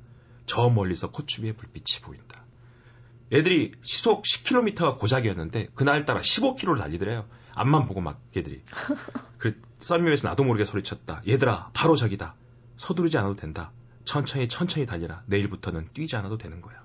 저 0.47 0.69
멀리서 0.69 1.11
코추비의 1.11 1.55
불빛이 1.55 2.03
보인다. 2.03 2.45
애들이 3.33 3.73
시속 3.83 4.25
10km가 4.25 4.99
고작이었는데 4.99 5.69
그날따라 5.75 6.21
15km를 6.21 6.79
달리더래요. 6.79 7.29
앞만 7.55 7.85
보고 7.87 8.01
막 8.01 8.21
걔들이. 8.33 8.63
그 9.39 9.61
썰미에서 9.79 10.29
나도 10.29 10.45
모르게 10.45 10.65
소리쳤다. 10.65 11.23
얘들아 11.27 11.71
바로 11.73 11.97
저기다. 11.97 12.35
서두르지 12.77 13.19
않아도 13.19 13.35
된다. 13.37 13.73
천천히 14.05 14.49
천천히 14.49 14.87
달려라. 14.87 15.23
내일부터는 15.27 15.91
뛰지 15.93 16.17
않아도 16.17 16.39
되는 16.39 16.61
거야. 16.61 16.83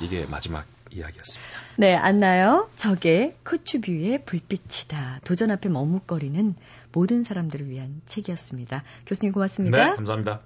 이게 0.00 0.26
마지막 0.26 0.66
이야기였습니다. 0.90 1.52
네, 1.76 1.94
안나요? 1.94 2.70
저게 2.76 3.36
코추뷰의 3.44 4.24
불빛이다. 4.24 5.20
도전 5.24 5.50
앞에 5.50 5.68
머뭇거리는 5.68 6.54
모든 6.92 7.24
사람들을 7.24 7.68
위한 7.68 8.00
책이었습니다. 8.04 8.84
교수님 9.06 9.32
고맙습니다. 9.32 9.90
네, 9.90 9.96
감사합니다. 9.96 10.40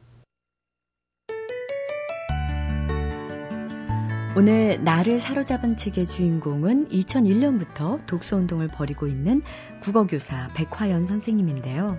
오늘 4.36 4.82
나를 4.84 5.18
사로잡은 5.18 5.76
책의 5.76 6.06
주인공은 6.06 6.90
2001년부터 6.90 8.06
독서운동을 8.06 8.68
벌이고 8.68 9.08
있는 9.08 9.42
국어교사 9.80 10.52
백화연 10.54 11.06
선생님인데요. 11.06 11.98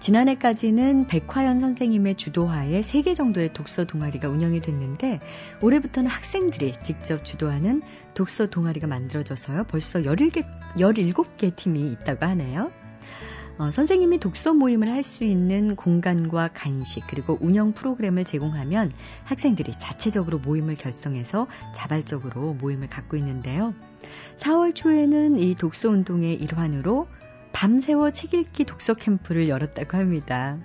지난해까지는 0.00 1.06
백화연 1.08 1.60
선생님의 1.60 2.14
주도하에 2.14 2.80
3개 2.80 3.14
정도의 3.14 3.52
독서 3.52 3.84
동아리가 3.84 4.28
운영이 4.28 4.62
됐는데 4.62 5.20
올해부터는 5.60 6.10
학생들이 6.10 6.72
직접 6.82 7.22
주도하는 7.22 7.82
독서 8.14 8.46
동아리가 8.46 8.86
만들어져서요. 8.86 9.64
벌써 9.64 10.00
17개, 10.00 10.44
17개 10.76 11.54
팀이 11.54 11.92
있다고 11.92 12.24
하네요. 12.26 12.72
어, 13.58 13.70
선생님이 13.70 14.20
독서 14.20 14.54
모임을 14.54 14.90
할 14.90 15.02
수 15.02 15.24
있는 15.24 15.76
공간과 15.76 16.48
간식 16.48 17.06
그리고 17.06 17.36
운영 17.42 17.74
프로그램을 17.74 18.24
제공하면 18.24 18.92
학생들이 19.24 19.72
자체적으로 19.72 20.38
모임을 20.38 20.76
결성해서 20.76 21.46
자발적으로 21.74 22.54
모임을 22.54 22.88
갖고 22.88 23.18
있는데요. 23.18 23.74
4월 24.36 24.74
초에는 24.74 25.38
이 25.38 25.54
독서 25.56 25.90
운동의 25.90 26.36
일환으로 26.36 27.06
밤새워 27.52 28.10
책 28.10 28.34
읽기 28.34 28.64
독서 28.64 28.94
캠프를 28.94 29.48
열었다고 29.48 29.96
합니다. 29.96 30.58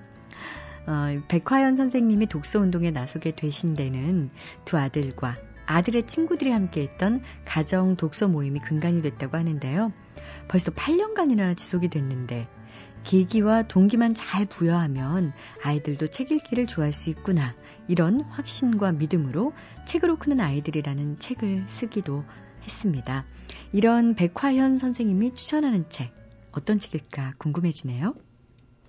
어, 0.88 1.22
백화연 1.28 1.76
선생님이 1.76 2.28
독서 2.28 2.60
운동에 2.60 2.92
나서게 2.92 3.32
되신 3.32 3.74
데는 3.76 4.30
두 4.66 4.78
아들과 4.78 5.36
아들의 5.66 6.06
친구들이 6.06 6.52
함께 6.52 6.82
했던 6.82 7.24
가정 7.44 7.96
독서 7.96 8.28
모임이 8.28 8.60
근간이 8.60 9.02
됐다고 9.02 9.36
하는데요. 9.38 9.92
벌써 10.48 10.72
8년간이나 10.72 11.58
지속이 11.58 11.90
됐는데 11.90 12.48
계기와 13.04 13.64
동기만 13.64 14.14
잘 14.14 14.46
부여하면 14.46 15.34
아이들도 15.64 16.08
책 16.08 16.32
읽기를 16.32 16.66
좋아할 16.68 16.94
수 16.94 17.10
있구나. 17.10 17.56
이런 17.88 18.22
확신과 18.22 18.94
믿음으로 18.94 19.54
책으로 19.86 20.18
크는 20.18 20.40
아이들이라는 20.40 21.20
책을 21.20 21.66
쓰기도 21.68 22.24
했습니다. 22.64 23.26
이런 23.72 24.16
백화현 24.16 24.80
선생님이 24.80 25.36
추천하는 25.36 25.86
책, 25.90 26.12
어떤 26.56 26.80
책일까 26.80 27.34
궁금해지네요. 27.38 28.16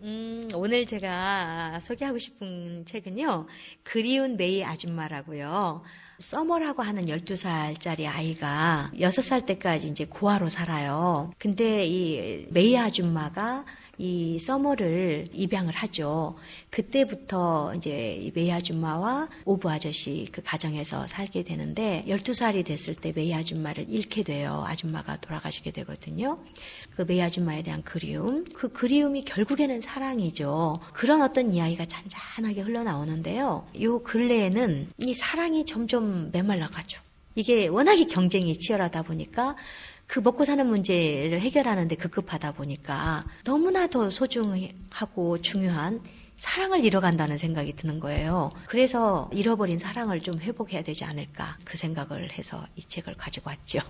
음, 0.02 0.48
오늘 0.54 0.86
제가 0.86 1.80
소개하고 1.80 2.18
싶은 2.18 2.84
책은요, 2.86 3.46
그리운 3.82 4.36
메이 4.36 4.62
아줌마라고요. 4.64 5.82
서머라고 6.18 6.82
하는 6.82 7.06
12살짜리 7.06 8.06
아이가 8.06 8.90
6살 8.94 9.44
때까지 9.46 9.88
이제 9.88 10.06
고아로 10.06 10.48
살아요. 10.48 11.32
근데 11.38 11.84
이 11.86 12.46
메이 12.50 12.76
아줌마가 12.78 13.64
이 13.98 14.38
서머를 14.38 15.28
입양을 15.32 15.72
하죠. 15.74 16.36
그때부터 16.70 17.74
이제 17.76 18.30
메이 18.34 18.52
아줌마와 18.52 19.28
오브 19.44 19.70
아저씨 19.70 20.28
그 20.32 20.42
가정에서 20.42 21.06
살게 21.06 21.42
되는데 21.42 22.04
12살이 22.08 22.64
됐을 22.64 22.94
때 22.94 23.12
메이 23.14 23.32
아줌마를 23.34 23.86
잃게 23.88 24.22
돼요. 24.22 24.64
아줌마가 24.66 25.16
돌아가시게 25.20 25.70
되거든요. 25.70 26.38
그 26.94 27.02
메이 27.02 27.22
아줌마에 27.22 27.62
대한 27.62 27.82
그리움, 27.82 28.44
그 28.52 28.68
그리움이 28.68 29.24
결국에는 29.24 29.80
사랑이죠. 29.80 30.80
그런 30.92 31.22
어떤 31.22 31.52
이야기가 31.52 31.86
잔잔하게 31.86 32.60
흘러나오는데요. 32.62 33.66
요 33.80 34.02
근래에는 34.02 34.88
이 34.98 35.14
사랑이 35.14 35.64
점점 35.64 36.30
메말라가죠. 36.32 37.00
이게 37.36 37.68
워낙에 37.68 38.06
경쟁이 38.06 38.54
치열하다 38.54 39.02
보니까 39.02 39.56
그 40.06 40.20
먹고 40.20 40.44
사는 40.44 40.66
문제를 40.66 41.40
해결하는데 41.40 41.96
급급하다 41.96 42.52
보니까 42.52 43.24
너무나도 43.44 44.10
소중하고 44.10 45.40
중요한 45.42 46.00
사랑을 46.36 46.84
잃어간다는 46.84 47.38
생각이 47.38 47.74
드는 47.74 47.98
거예요. 47.98 48.50
그래서 48.66 49.30
잃어버린 49.32 49.78
사랑을 49.78 50.20
좀 50.20 50.38
회복해야 50.38 50.82
되지 50.82 51.04
않을까 51.04 51.56
그 51.64 51.76
생각을 51.76 52.32
해서 52.32 52.66
이 52.76 52.82
책을 52.82 53.14
가지고 53.16 53.50
왔죠. 53.50 53.80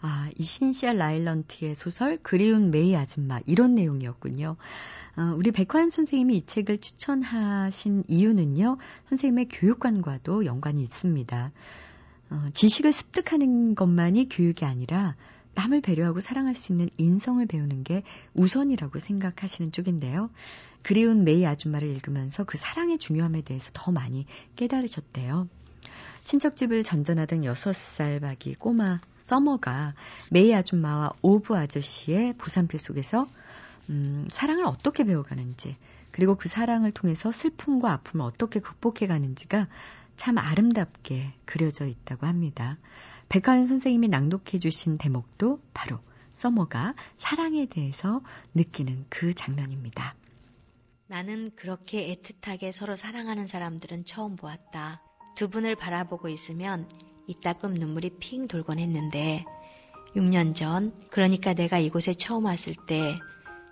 아, 0.00 0.30
이 0.38 0.44
신시아 0.44 0.92
라일런트의 0.92 1.74
소설 1.74 2.18
그리운 2.22 2.70
메이 2.70 2.94
아줌마 2.94 3.40
이런 3.46 3.72
내용이었군요. 3.72 4.56
어, 5.16 5.34
우리 5.36 5.50
백화연 5.50 5.90
선생님이 5.90 6.36
이 6.36 6.46
책을 6.46 6.78
추천하신 6.78 8.04
이유는요. 8.06 8.76
선생님의 9.08 9.48
교육관과도 9.48 10.44
연관이 10.44 10.82
있습니다. 10.82 11.50
어, 12.30 12.48
지식을 12.52 12.92
습득하는 12.92 13.74
것만이 13.74 14.28
교육이 14.28 14.64
아니라 14.64 15.16
남을 15.54 15.80
배려하고 15.80 16.20
사랑할 16.20 16.54
수 16.54 16.72
있는 16.72 16.88
인성을 16.98 17.44
배우는 17.46 17.82
게 17.82 18.04
우선이라고 18.34 18.98
생각하시는 18.98 19.72
쪽인데요. 19.72 20.30
그리운 20.82 21.24
메이 21.24 21.44
아줌마를 21.46 21.88
읽으면서 21.88 22.44
그 22.44 22.56
사랑의 22.56 22.98
중요함에 22.98 23.42
대해서 23.42 23.70
더 23.72 23.90
많이 23.90 24.26
깨달으셨대요. 24.56 25.48
친척집을 26.24 26.84
전전하던 26.84 27.40
6살 27.40 28.20
박이 28.20 28.54
꼬마 28.54 29.00
서머가 29.18 29.94
메이 30.30 30.54
아줌마와 30.54 31.12
오브 31.22 31.56
아저씨의 31.56 32.34
보살필 32.34 32.78
속에서 32.78 33.26
음, 33.90 34.26
사랑을 34.30 34.64
어떻게 34.64 35.04
배워가는지 35.04 35.76
그리고 36.12 36.36
그 36.36 36.48
사랑을 36.48 36.92
통해서 36.92 37.32
슬픔과 37.32 37.92
아픔을 37.92 38.24
어떻게 38.24 38.60
극복해 38.60 39.06
가는지가 39.06 39.68
참 40.18 40.36
아름답게 40.36 41.32
그려져 41.46 41.86
있다고 41.86 42.26
합니다. 42.26 42.76
백화연 43.30 43.66
선생님이 43.66 44.08
낭독해 44.08 44.58
주신 44.60 44.98
대목도 44.98 45.62
바로 45.72 46.00
서머가 46.32 46.94
사랑에 47.16 47.66
대해서 47.66 48.20
느끼는 48.54 49.06
그 49.08 49.32
장면입니다. 49.32 50.12
나는 51.06 51.52
그렇게 51.54 52.14
애틋하게 52.14 52.72
서로 52.72 52.96
사랑하는 52.96 53.46
사람들은 53.46 54.04
처음 54.04 54.36
보았다. 54.36 55.00
두 55.36 55.48
분을 55.48 55.76
바라보고 55.76 56.28
있으면 56.28 56.90
이따금 57.28 57.74
눈물이 57.74 58.18
핑 58.18 58.48
돌곤 58.48 58.80
했는데 58.80 59.44
6년 60.16 60.54
전, 60.54 60.92
그러니까 61.10 61.54
내가 61.54 61.78
이곳에 61.78 62.12
처음 62.12 62.46
왔을 62.46 62.74
때 62.86 63.18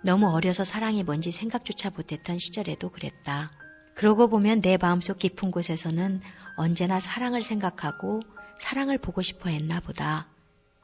너무 0.01 0.29
어려서 0.29 0.63
사랑이 0.63 1.03
뭔지 1.03 1.31
생각조차 1.31 1.89
못했던 1.89 2.37
시절에도 2.37 2.89
그랬다. 2.89 3.51
그러고 3.97 4.27
보면 4.27 4.61
내 4.61 4.77
마음속 4.77 5.17
깊은 5.17 5.49
곳에서는 5.49 6.21
언제나 6.55 6.99
사랑을 6.99 7.41
생각하고 7.41 8.21
사랑을 8.59 8.99
보고 8.99 9.23
싶어 9.23 9.49
했나 9.49 9.79
보다. 9.79 10.27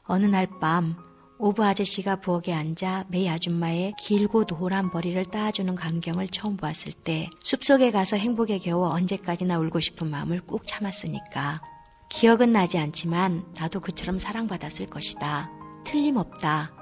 어느 0.02 0.26
날 0.26 0.48
밤 0.60 0.96
오브 1.38 1.64
아저씨가 1.64 2.16
부엌에 2.16 2.52
앉아 2.52 3.06
메이 3.08 3.28
아줌마의 3.28 3.94
길고 4.00 4.46
노란 4.46 4.90
머리를 4.92 5.24
따주는 5.26 5.76
광경을 5.76 6.26
처음 6.28 6.56
보았을 6.56 6.92
때 6.92 7.30
숲속에 7.40 7.92
가서 7.92 8.16
행복에 8.16 8.58
겨워 8.58 8.90
언제까지나 8.90 9.58
울고 9.60 9.78
싶은 9.78 10.10
마음을 10.10 10.40
꾹 10.40 10.66
참았으니까 10.66 11.62
기억은 12.08 12.52
나지 12.52 12.78
않지만 12.78 13.44
나도 13.54 13.78
그처럼 13.80 14.18
사랑받았을 14.18 14.90
것이다. 14.90 15.50
틀림없다. 15.84 16.72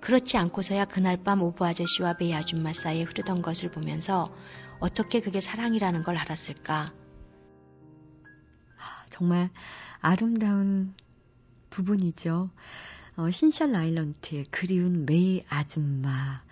그렇지 0.00 0.36
않고서야 0.36 0.86
그날 0.86 1.16
밤 1.22 1.42
오브 1.42 1.64
아저씨와 1.64 2.16
메이 2.18 2.34
아줌마 2.34 2.72
사이에 2.72 3.02
흐르던 3.02 3.40
것을 3.40 3.70
보면서 3.70 4.34
어떻게 4.82 5.20
그게 5.20 5.40
사랑이라는 5.40 6.02
걸 6.02 6.16
알았을까? 6.16 6.92
정말 9.10 9.50
아름다운 10.00 10.94
부분이죠. 11.70 12.50
어, 13.16 13.30
신셜 13.30 13.70
라일런트의 13.72 14.46
그리운 14.50 15.06
메이 15.06 15.44
아줌마 15.48 16.42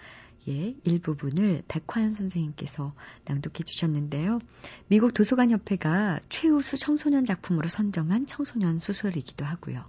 의 0.47 0.77
일부분을 0.85 1.63
백화연 1.69 2.13
선생님께서 2.13 2.95
낭독해 3.27 3.63
주셨는데요. 3.65 4.39
미국 4.89 5.13
도서관협회가 5.13 6.21
최우수 6.31 6.79
청소년 6.79 7.27
작품으로 7.27 7.69
선정한 7.69 8.25
청소년 8.25 8.79
소설이기도 8.79 9.45
하고요. 9.45 9.85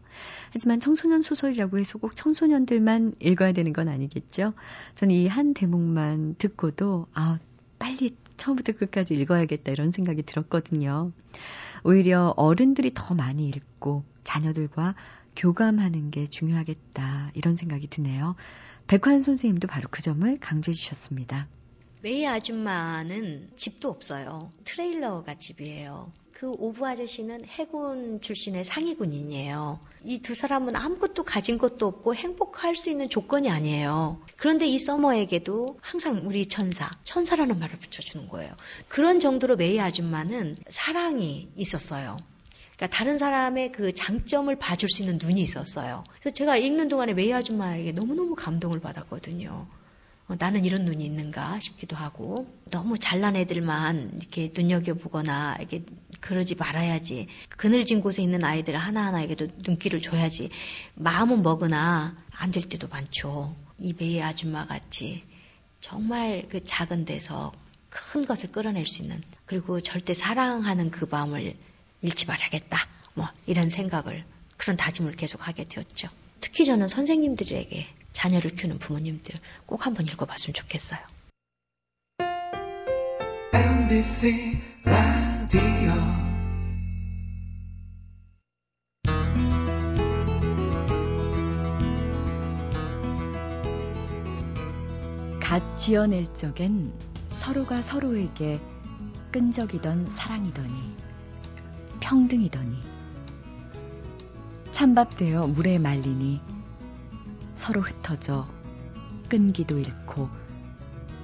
하지만 0.52 0.82
청소년 0.82 1.22
소설이라고 1.22 1.78
해서 1.78 2.00
꼭 2.00 2.16
청소년들만 2.18 3.16
읽어야 3.22 3.54
되는 3.54 3.72
건 3.72 3.88
아니겠죠? 3.88 4.54
저는 4.96 5.16
이 5.16 5.28
한 5.28 5.54
대목만 5.54 6.36
듣고도 6.38 7.08
아 7.14 7.40
빨리 7.80 8.12
처음부터 8.42 8.74
끝까지 8.74 9.14
읽어야겠다 9.14 9.72
이런 9.72 9.92
생각이 9.92 10.24
들었거든요. 10.24 11.12
오히려 11.84 12.34
어른들이 12.38 12.92
더 12.94 13.14
많이 13.14 13.48
읽고 13.48 14.04
자녀들과 14.24 14.96
교감하는 15.36 16.10
게 16.10 16.26
중요하겠다 16.26 17.32
이런 17.36 17.56
생각이 17.56 17.88
드네요. 17.88 18.36
백화연 18.88 19.22
선생님도 19.22 19.68
바로 19.68 19.88
그 19.92 20.02
점을 20.02 20.38
강조해 20.40 20.74
주셨습니다. 20.74 21.48
메이 22.02 22.26
아줌마는 22.26 23.52
집도 23.56 23.90
없어요. 23.90 24.52
트레일러가 24.64 25.38
집이에요. 25.38 26.12
그 26.42 26.50
오브 26.58 26.84
아저씨는 26.84 27.46
해군 27.46 28.20
출신의 28.20 28.64
상이군인이에요. 28.64 29.80
이 30.06 30.18
두 30.24 30.34
사람은 30.34 30.76
아무것도 30.76 31.24
가진 31.24 31.60
것도 31.60 31.86
없고 31.86 32.16
행복할 32.16 32.76
수 32.76 32.90
있는 32.90 33.10
조건이 33.10 33.48
아니에요. 33.48 34.20
그런데 34.38 34.66
이 34.66 34.80
서머에게도 34.80 35.78
항상 35.82 36.24
우리 36.26 36.48
천사, 36.48 36.90
천사라는 37.04 37.60
말을 37.60 37.78
붙여주는 37.78 38.28
거예요. 38.28 38.56
그런 38.88 39.20
정도로 39.20 39.56
메이 39.56 39.80
아줌마는 39.80 40.58
사랑이 40.68 41.50
있었어요. 41.56 42.18
그러니까 42.76 42.98
다른 42.98 43.20
사람의 43.20 43.72
그 43.72 43.94
장점을 43.94 44.56
봐줄 44.56 44.90
수 44.90 45.04
있는 45.04 45.20
눈이 45.22 45.40
있었어요. 45.42 46.04
그래서 46.20 46.34
제가 46.34 46.58
읽는 46.58 46.88
동안에 46.88 47.14
메이 47.14 47.32
아줌마에게 47.32 47.92
너무너무 47.92 48.34
감동을 48.34 48.80
받았거든요. 48.80 49.68
어, 50.32 50.36
나는 50.40 50.64
이런 50.64 50.86
눈이 50.86 51.04
있는가 51.04 51.60
싶기도 51.60 51.98
하고 51.98 52.48
너무 52.70 52.98
잘난 52.98 53.36
애들만 53.36 54.14
이렇게 54.18 54.52
눈여겨보거나 54.56 55.58
이렇게 55.60 55.84
그러지 56.22 56.56
말아야지. 56.56 57.28
그늘진 57.58 58.02
곳에 58.02 58.22
있는 58.24 58.44
아이들 58.44 58.78
하나하나에게도 58.78 59.48
눈길을 59.66 60.02
줘야지. 60.02 60.50
마음은 60.96 61.42
먹으나 61.42 62.16
안 62.32 62.52
될 62.52 62.64
때도 62.64 62.88
많죠. 62.88 63.56
이 63.80 63.94
베이 63.94 64.22
아줌마 64.22 64.66
같이 64.66 65.24
정말 65.80 66.46
그 66.50 66.64
작은 66.64 67.06
데서 67.06 67.52
큰 67.90 68.26
것을 68.26 68.52
끌어낼 68.52 68.86
수 68.86 69.02
있는 69.02 69.22
그리고 69.46 69.82
절대 69.82 70.14
사랑하는 70.14 70.92
그 70.92 71.08
마음을 71.10 71.56
잃지 72.02 72.26
말아야겠다. 72.28 72.78
뭐 73.14 73.28
이런 73.46 73.70
생각을 73.70 74.24
그런 74.58 74.78
다짐을 74.78 75.16
계속 75.16 75.48
하게 75.48 75.64
되었죠. 75.66 76.08
특히 76.40 76.66
저는 76.66 76.88
선생님들에게 76.88 77.88
자녀를 78.14 78.52
키우는 78.52 78.80
부모님들 78.80 79.40
꼭 79.66 79.86
한번 79.86 80.08
읽어봤으면 80.08 80.54
좋겠어요. 80.54 81.00
MBC 83.54 84.60
라디오 85.54 85.92
갓 95.42 95.78
지어낼 95.78 96.34
적엔 96.34 96.94
서로가 97.34 97.82
서로에게 97.82 98.62
끈적이던 99.34 100.10
사랑이더니 100.10 100.96
평등이더니 102.00 102.78
찬밥 104.72 105.18
되어 105.18 105.48
물에 105.48 105.80
말리니 105.80 106.40
서로 107.56 107.82
흩어져 107.82 108.48
끈기도 109.28 109.80
잃고 109.80 110.30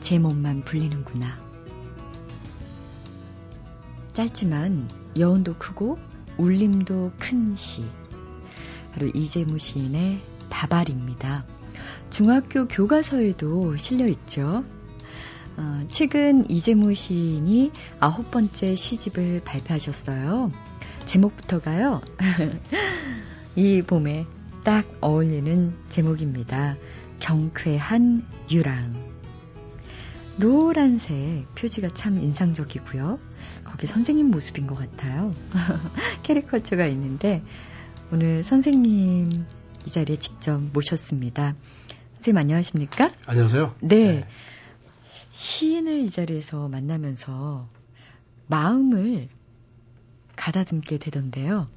제 0.02 0.20
몸만 0.20 0.66
불리는구나. 0.66 1.47
짧지만 4.18 4.90
여운도 5.16 5.58
크고 5.60 5.96
울림도 6.40 7.12
큰 7.20 7.54
시. 7.56 7.86
바로 8.92 9.06
이재무 9.14 9.60
시인의 9.60 10.18
바발입니다. 10.50 11.46
중학교 12.10 12.68
교과서에도 12.68 13.78
실려 13.78 14.08
있죠. 14.08 14.64
어, 15.58 15.88
최근 15.92 16.50
이재무 16.50 16.96
시인이 16.96 17.72
아홉 18.00 18.32
번째 18.32 18.74
시집을 18.74 19.44
발표하셨어요. 19.46 20.52
제목부터가요. 21.06 22.02
이 23.56 23.84
봄에 23.84 24.26
딱 24.64 24.88
어울리는 25.00 25.76
제목입니다. 25.90 26.76
경쾌한 27.20 28.26
유랑. 28.50 28.96
노란색 30.38 31.46
표지가 31.54 31.90
참 31.90 32.20
인상적이고요. 32.20 33.20
거기 33.64 33.88
선생님 33.88 34.30
모습인 34.32 34.68
것 34.68 34.76
같아요. 34.76 35.34
캐리커처가 36.24 36.88
있는데 36.88 37.44
오늘 38.12 38.44
선생님 38.44 39.46
이 39.86 39.90
자리에 39.90 40.18
직접 40.18 40.60
모셨습니다. 40.74 41.56
선생님 42.16 42.38
안녕하십니까? 42.38 43.10
안녕하세요. 43.26 43.76
네. 43.82 43.96
네. 43.98 44.28
시인을 45.30 46.00
이 46.00 46.10
자리에서 46.10 46.68
만나면서 46.68 47.68
마음을 48.48 49.30
가다듬게 50.36 50.98
되던데요. 50.98 51.68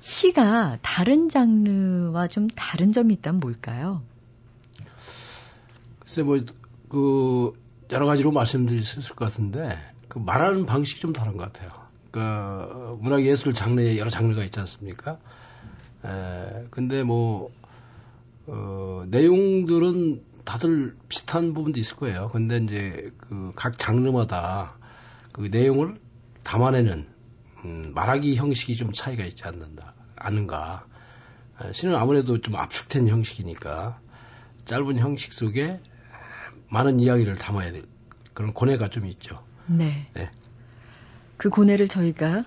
시가 0.00 0.78
다른 0.82 1.28
장르와 1.28 2.28
좀 2.28 2.48
다른 2.48 2.92
점이 2.92 3.14
있다면 3.14 3.40
뭘까요? 3.40 4.02
글쎄 6.00 6.22
뭐 6.22 6.38
그 6.88 7.52
여러 7.92 8.06
가지로 8.06 8.32
말씀드릴 8.32 8.82
수 8.82 9.00
있을 9.00 9.14
것 9.14 9.26
같은데 9.26 9.78
그 10.08 10.18
말하는 10.18 10.66
방식이 10.66 11.00
좀 11.00 11.12
다른 11.12 11.36
것 11.36 11.52
같아요. 11.52 11.70
그러니까 12.10 12.96
문학 13.00 13.22
예술 13.24 13.52
장르에 13.54 13.98
여러 13.98 14.10
장르가 14.10 14.42
있지 14.44 14.58
않습니까? 14.60 15.18
에, 16.04 16.66
근데 16.70 17.02
뭐 17.02 17.50
어, 18.46 19.04
내용들은 19.08 20.22
다들 20.44 20.96
비슷한 21.08 21.52
부분도 21.52 21.78
있을 21.78 21.96
거예요. 21.96 22.28
근데 22.28 22.56
이제 22.58 23.12
그 23.18 23.52
각 23.54 23.78
장르마다 23.78 24.76
그 25.32 25.48
내용을 25.50 25.98
담아내는 26.44 27.06
음, 27.64 27.92
말하기 27.94 28.36
형식이 28.36 28.76
좀 28.76 28.92
차이가 28.92 29.24
있지 29.24 29.44
않는다, 29.44 29.94
않는가. 30.16 30.86
시는 31.72 31.96
아무래도 31.96 32.40
좀 32.40 32.54
압축된 32.54 33.08
형식이니까 33.08 34.00
짧은 34.64 34.98
형식 34.98 35.32
속에 35.32 35.80
많은 36.70 37.00
이야기를 37.00 37.34
담아야 37.34 37.72
될 37.72 37.82
그런 38.32 38.52
고뇌가 38.54 38.88
좀 38.88 39.06
있죠. 39.06 39.42
네. 39.68 40.06
네. 40.14 40.30
그 41.36 41.50
고뇌를 41.50 41.88
저희가 41.88 42.44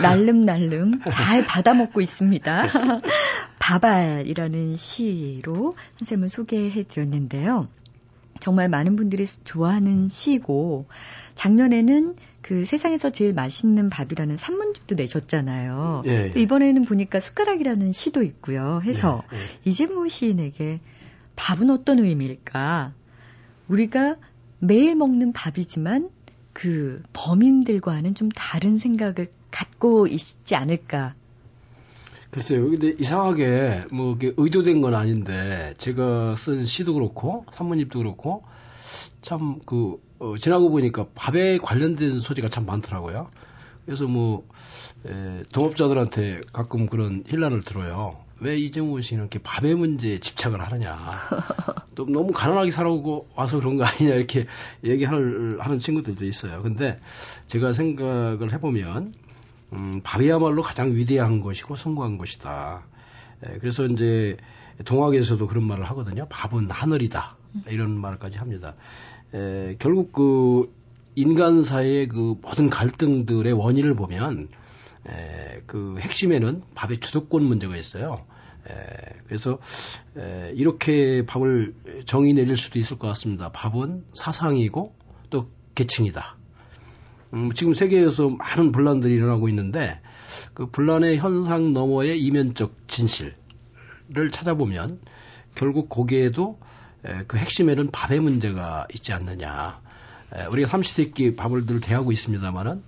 날름날름 0.00 1.00
잘 1.10 1.44
받아먹고 1.46 2.00
있습니다. 2.00 2.66
바발이라는 3.58 4.76
시로 4.76 5.76
선생님을 5.98 6.28
소개해 6.28 6.84
드렸는데요. 6.84 7.68
정말 8.40 8.68
많은 8.68 8.96
분들이 8.96 9.24
좋아하는 9.44 10.08
시고 10.08 10.86
작년에는 11.36 12.16
그 12.40 12.64
세상에서 12.64 13.10
제일 13.10 13.32
맛있는 13.34 13.88
밥이라는 13.88 14.36
산문집도 14.36 14.96
내셨잖아요. 14.96 16.02
예, 16.06 16.30
또 16.30 16.40
이번에는 16.40 16.84
보니까 16.84 17.20
숟가락이라는 17.20 17.92
시도 17.92 18.22
있고요. 18.22 18.80
해서 18.82 19.22
예, 19.32 19.36
예. 19.36 19.42
이재무 19.64 20.08
시인에게 20.08 20.80
밥은 21.36 21.70
어떤 21.70 22.00
의미일까? 22.00 22.92
우리가 23.68 24.16
매일 24.58 24.96
먹는 24.96 25.32
밥이지만 25.32 26.10
그 26.52 27.02
범인들과는 27.12 28.14
좀 28.14 28.28
다른 28.30 28.78
생각을 28.78 29.28
갖고 29.50 30.06
있지 30.06 30.54
않을까 30.54 31.14
글쎄요. 32.30 32.70
근데 32.70 32.94
이상하게 32.98 33.84
뭐 33.90 34.18
의도된 34.20 34.80
건 34.80 34.94
아닌데 34.94 35.74
제가 35.76 36.34
쓴 36.36 36.64
시도 36.64 36.94
그렇고 36.94 37.44
산문집도 37.52 37.98
그렇고 37.98 38.42
참, 39.22 39.60
그, 39.64 40.02
어, 40.18 40.36
지나고 40.36 40.70
보니까 40.70 41.06
밥에 41.14 41.58
관련된 41.58 42.18
소지가 42.18 42.48
참 42.48 42.66
많더라고요. 42.66 43.28
그래서 43.86 44.06
뭐, 44.06 44.46
에, 45.06 45.42
동업자들한테 45.52 46.42
가끔 46.52 46.86
그런 46.86 47.24
힐난을 47.26 47.62
들어요. 47.62 48.16
왜 48.42 48.58
이정훈 48.58 49.02
씨는 49.02 49.22
이렇게 49.24 49.38
밥의 49.38 49.76
문제에 49.76 50.18
집착을 50.18 50.60
하느냐. 50.60 50.98
또 51.94 52.06
너무 52.06 52.32
가난하게 52.32 52.72
살아오고 52.72 53.28
와서 53.36 53.60
그런 53.60 53.76
거 53.76 53.84
아니냐 53.84 54.14
이렇게 54.14 54.46
얘기하는 54.82 55.58
하는 55.60 55.78
친구들도 55.78 56.24
있어요. 56.24 56.60
근데 56.60 56.98
제가 57.46 57.72
생각을 57.72 58.52
해보면 58.52 59.14
음, 59.74 60.00
밥이야말로 60.02 60.62
가장 60.62 60.92
위대한 60.92 61.40
것이고 61.40 61.76
숭고한 61.76 62.18
것이다. 62.18 62.82
에, 63.44 63.58
그래서 63.58 63.86
이제 63.86 64.36
동학에서도 64.84 65.46
그런 65.46 65.64
말을 65.64 65.84
하거든요. 65.90 66.26
밥은 66.28 66.68
하늘이다. 66.68 67.36
이런 67.68 67.96
말까지 67.96 68.38
합니다. 68.38 68.74
에, 69.34 69.76
결국 69.78 70.12
그 70.12 70.74
인간사의 71.14 72.08
그 72.08 72.36
모든 72.42 72.70
갈등들의 72.70 73.52
원인을 73.52 73.94
보면 73.94 74.48
에, 75.08 75.58
그 75.66 75.96
핵심에는 75.98 76.62
밥의 76.74 77.00
주도권 77.00 77.42
문제가 77.44 77.76
있어요. 77.76 78.24
에, 78.68 78.74
그래서 79.26 79.58
에, 80.16 80.52
이렇게 80.54 81.24
밥을 81.26 81.74
정의 82.06 82.32
내릴 82.32 82.56
수도 82.56 82.78
있을 82.78 82.98
것 82.98 83.08
같습니다. 83.08 83.50
밥은 83.50 84.04
사상이고 84.12 84.94
또 85.30 85.50
계층이다. 85.74 86.36
음, 87.34 87.52
지금 87.52 87.74
세계에서 87.74 88.28
많은 88.28 88.72
분란들이 88.72 89.14
일어나고 89.14 89.48
있는데 89.48 90.00
그 90.54 90.66
분란의 90.66 91.18
현상 91.18 91.72
너머의 91.72 92.20
이면적 92.20 92.86
진실을 92.86 93.32
찾아보면 94.30 95.00
결국 95.54 95.88
거기에도 95.88 96.60
에, 97.04 97.24
그 97.26 97.36
핵심에는 97.36 97.90
밥의 97.90 98.20
문제가 98.20 98.86
있지 98.94 99.12
않느냐. 99.12 99.80
에, 100.36 100.44
우리가 100.44 100.68
삼시세끼 100.68 101.34
밥을 101.34 101.66
늘 101.66 101.80
대하고 101.80 102.12
있습니다만은 102.12 102.82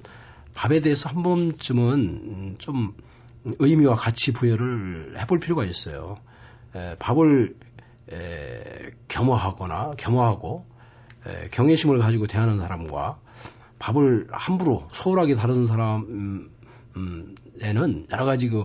밥에 0.55 0.81
대해서 0.81 1.09
한 1.09 1.23
번쯤은 1.23 2.57
좀 2.59 2.95
의미와 3.45 3.95
가치 3.97 4.33
부여를 4.33 5.17
해볼 5.19 5.40
필요가 5.40 5.64
있어요. 5.64 6.19
에, 6.75 6.97
밥을 6.99 7.57
에, 8.12 8.90
겸허하거나 9.09 9.93
겸허하고 9.99 10.67
에, 11.27 11.49
경외심을 11.51 11.99
가지고 11.99 12.27
대하는 12.27 12.59
사람과 12.59 13.19
밥을 13.79 14.29
함부로 14.31 14.88
소홀하게 14.93 15.35
다루는 15.35 15.67
사람에는 15.67 16.47
여러 18.11 18.25
가지 18.25 18.49
그 18.49 18.64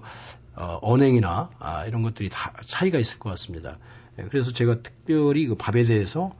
어, 0.55 0.77
언행이나 0.81 1.49
아, 1.59 1.85
이런 1.85 2.01
것들이 2.01 2.29
다 2.29 2.53
차이가 2.65 2.99
있을 2.99 3.19
것 3.19 3.29
같습니다. 3.31 3.77
에, 4.17 4.23
그래서 4.23 4.51
제가 4.53 4.81
특별히 4.81 5.47
그 5.47 5.55
밥에 5.55 5.83
대해서 5.83 6.35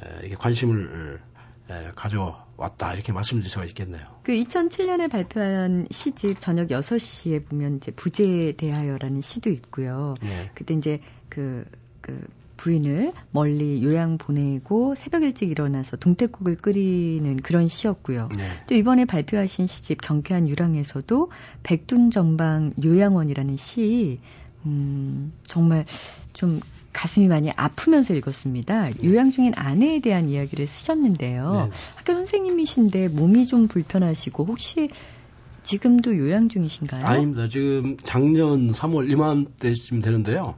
에, 0.00 0.20
이렇게 0.20 0.36
관심을 0.36 1.20
에, 1.70 1.90
가져 1.94 2.41
왔다 2.56 2.94
이렇게 2.94 3.12
말씀드릴 3.12 3.50
수가 3.50 3.64
있겠네요. 3.66 4.02
그 4.22 4.32
2007년에 4.32 5.10
발표한 5.10 5.86
시집 5.90 6.38
저녁 6.40 6.68
6시에 6.68 7.48
보면 7.48 7.76
이제 7.76 7.90
부재에 7.92 8.52
대하여라는 8.52 9.20
시도 9.20 9.50
있고요. 9.50 10.14
네. 10.22 10.50
그때 10.54 10.74
이제 10.74 11.00
그, 11.28 11.64
그 12.00 12.24
부인을 12.56 13.12
멀리 13.32 13.82
요양 13.82 14.18
보내고 14.18 14.94
새벽 14.94 15.24
일찍 15.24 15.50
일어나서 15.50 15.96
동태국을 15.96 16.56
끓이는 16.56 17.38
그런 17.38 17.66
시였고요. 17.66 18.28
네. 18.36 18.46
또 18.68 18.74
이번에 18.76 19.04
발표하신 19.04 19.66
시집 19.66 20.00
경쾌한 20.00 20.48
유랑에서도 20.48 21.30
백둔정방 21.64 22.74
요양원이라는 22.84 23.56
시 23.56 24.20
음, 24.64 25.32
정말 25.44 25.84
좀 26.32 26.60
가슴이 26.92 27.28
많이 27.28 27.50
아프면서 27.56 28.14
읽었습니다. 28.14 29.02
요양 29.04 29.30
중인 29.30 29.52
아내에 29.56 30.00
대한 30.00 30.28
이야기를 30.28 30.66
쓰셨는데요. 30.66 31.68
네. 31.70 31.76
학교 31.96 32.12
선생님이신데 32.14 33.08
몸이 33.08 33.46
좀 33.46 33.68
불편하시고 33.68 34.44
혹시 34.44 34.90
지금도 35.62 36.18
요양 36.18 36.48
중이신가요? 36.48 37.06
아닙니다. 37.06 37.48
지금 37.48 37.96
작년 38.02 38.72
3월 38.72 39.10
이맘때쯤 39.10 40.02
되는데요. 40.02 40.56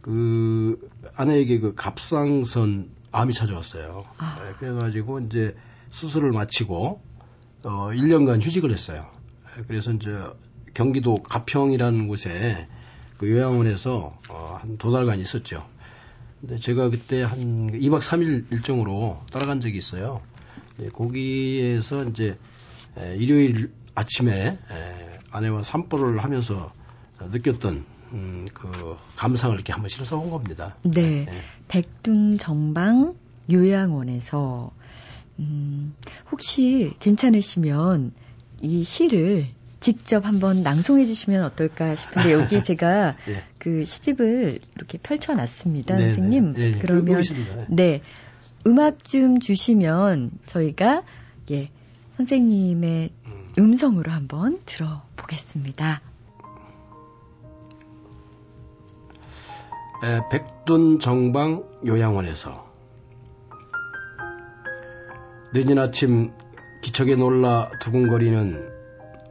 그 0.00 0.90
아내에게 1.14 1.60
그 1.60 1.74
갑상선 1.74 2.90
암이 3.12 3.34
찾아왔어요. 3.34 4.04
아. 4.18 4.38
네, 4.42 4.54
그래가지고 4.58 5.20
이제 5.20 5.54
수술을 5.90 6.32
마치고 6.32 7.02
어 7.64 7.88
1년간 7.92 8.42
휴직을 8.42 8.72
했어요. 8.72 9.06
네, 9.56 9.62
그래서 9.68 9.92
이제 9.92 10.10
경기도 10.74 11.16
가평이라는 11.16 12.08
곳에 12.08 12.68
그 13.18 13.30
요양원에서 13.30 14.18
어, 14.28 14.58
한두 14.60 14.92
달간 14.92 15.20
있었죠. 15.20 15.66
근데 16.40 16.58
제가 16.58 16.90
그때 16.90 17.22
한 17.22 17.70
2박 17.72 18.00
3일 18.00 18.50
일정으로 18.52 19.20
따라간 19.30 19.60
적이 19.60 19.78
있어요. 19.78 20.22
네, 20.76 20.88
거기에서 20.88 22.04
이제 22.04 22.36
에, 22.98 23.16
일요일 23.16 23.70
아침에 23.94 24.48
에, 24.48 25.18
아내와 25.30 25.62
산보를 25.62 26.22
하면서 26.22 26.72
느꼈던 27.20 27.84
음, 28.12 28.48
그 28.52 28.96
감상을 29.16 29.54
이렇게 29.54 29.72
한번 29.72 29.88
실어서 29.88 30.18
온 30.18 30.30
겁니다. 30.30 30.76
네. 30.82 31.24
네. 31.24 31.26
백둔 31.68 32.38
정방 32.38 33.14
요양원에서 33.50 34.72
음, 35.38 35.94
혹시 36.30 36.92
괜찮으시면 36.98 38.12
이 38.60 38.84
시를 38.84 39.46
직접 39.82 40.24
한번 40.24 40.62
낭송해 40.62 41.04
주시면 41.04 41.42
어떨까 41.42 41.94
싶은데 41.96 42.32
여기 42.32 42.64
제가 42.64 43.16
예. 43.28 43.42
그 43.58 43.84
시집을 43.84 44.60
이렇게 44.76 44.98
펼쳐 44.98 45.34
놨습니다, 45.34 45.96
네, 45.96 46.02
선생님. 46.04 46.52
네. 46.54 46.60
예, 46.60 46.66
예. 46.68 46.78
그러면. 46.78 47.20
네. 47.22 47.66
네 47.68 48.02
음악 48.64 49.02
좀 49.02 49.40
주시면 49.40 50.30
저희가 50.46 51.02
예 51.50 51.68
선생님의 52.16 53.10
음. 53.26 53.52
음성으로 53.58 54.12
한번 54.12 54.60
들어보겠습니다. 54.64 56.00
에, 60.04 60.20
백둔 60.30 61.00
정방 61.00 61.64
요양원에서 61.84 62.70
늦은 65.54 65.78
아침 65.78 66.32
기척에 66.82 67.16
놀라 67.16 67.68
두근거리는 67.80 68.71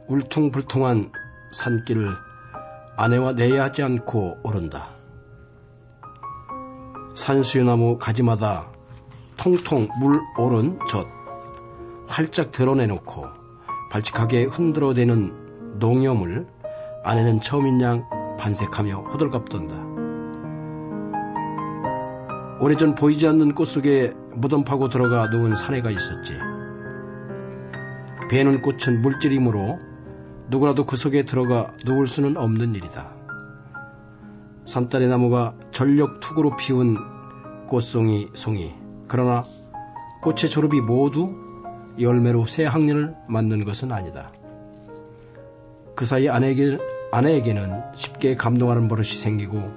울퉁불퉁한 0.08 1.12
산길을 1.52 2.16
아내와 2.96 3.32
내야하지 3.32 3.82
않고 3.82 4.38
오른다. 4.42 4.90
산수유나무 7.14 7.98
가지마다 7.98 8.68
통통 9.36 9.88
물 10.00 10.20
오른 10.38 10.78
젖 10.88 11.06
활짝 12.06 12.50
드러내놓고 12.50 13.26
발칙하게 13.90 14.44
흔들어대는 14.44 15.78
농염을 15.78 16.46
아내는 17.04 17.40
처음인 17.40 17.80
양 17.80 18.06
반색하며 18.38 19.08
호들갑 19.12 19.48
떤다. 19.48 19.74
오래전 22.60 22.94
보이지 22.94 23.26
않는 23.26 23.54
꽃 23.54 23.64
속에 23.64 24.12
무덤 24.34 24.64
파고 24.64 24.88
들어가 24.88 25.26
누운 25.26 25.56
사내가 25.56 25.90
있었지. 25.90 26.38
배는 28.30 28.62
꽃은 28.62 29.02
물질이므로 29.02 29.91
누구라도 30.48 30.84
그 30.84 30.96
속에 30.96 31.24
들어가 31.24 31.72
누울 31.84 32.06
수는 32.06 32.36
없는 32.36 32.74
일이다. 32.74 33.10
산딸의 34.64 35.08
나무가 35.08 35.54
전력 35.70 36.20
투구로 36.20 36.56
피운 36.56 36.96
꽃송이 37.66 38.30
송이. 38.34 38.74
그러나 39.08 39.44
꽃의 40.22 40.50
졸업이 40.50 40.80
모두 40.80 41.34
열매로 41.98 42.46
새 42.46 42.64
학년을 42.64 43.16
맞는 43.28 43.64
것은 43.64 43.92
아니다. 43.92 44.32
그 45.94 46.04
사이 46.04 46.28
아내에게, 46.28 46.78
아내에게는 47.12 47.82
쉽게 47.94 48.36
감동하는 48.36 48.88
버릇이 48.88 49.08
생기고 49.08 49.70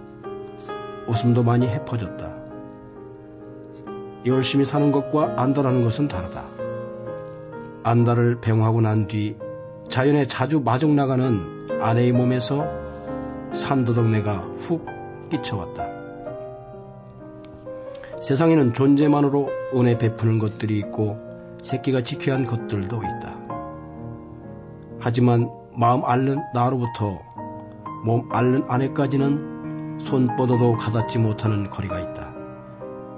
웃음도 1.07 1.43
많이 1.43 1.67
헤퍼졌다. 1.67 2.33
열심히 4.25 4.65
사는 4.65 4.91
것과 4.91 5.41
안다라는 5.41 5.83
것은 5.83 6.07
다르다. 6.07 6.45
안다를 7.83 8.41
병하고 8.41 8.81
난 8.81 9.07
뒤 9.07 9.35
자연에 9.89 10.25
자주 10.25 10.59
마중 10.59 10.95
나가는 10.95 11.67
아내의 11.81 12.11
몸에서 12.11 12.65
산도덕내가 13.53 14.39
훅 14.59 14.85
끼쳐왔다. 15.29 15.87
세상에는 18.21 18.73
존재만으로 18.73 19.49
은혜 19.75 19.97
베푸는 19.97 20.39
것들이 20.39 20.77
있고 20.79 21.17
새끼가 21.61 22.01
지켜야 22.01 22.35
한 22.35 22.45
것들도 22.45 22.97
있다. 22.97 23.37
하지만 24.99 25.49
마음 25.73 26.03
앓는 26.05 26.39
나로부터 26.53 27.21
몸 28.03 28.29
앓는 28.31 28.63
아내까지는 28.67 29.99
손 29.99 30.35
뻗어도 30.35 30.75
가닿지 30.77 31.19
못하는 31.19 31.69
거리가 31.69 31.99
있다. 31.99 32.33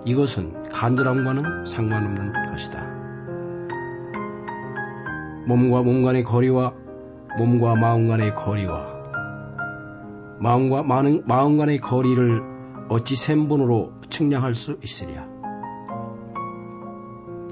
이것은 0.06 0.70
간절함과는 0.72 1.66
상관없는 1.66 2.52
것이다. 2.52 2.87
몸과 5.48 5.82
몸 5.82 6.04
간의 6.04 6.26
거리와 6.26 6.74
몸과 7.38 7.76
마음 7.76 8.10
간의 8.10 8.36
거리와 8.36 8.98
마음과 10.40 10.84
마음, 10.84 11.58
간의 11.58 11.78
거리를 11.80 12.44
어찌 12.90 13.16
셈분으로 13.16 13.94
측량할 14.10 14.54
수 14.54 14.78
있으랴. 14.84 15.26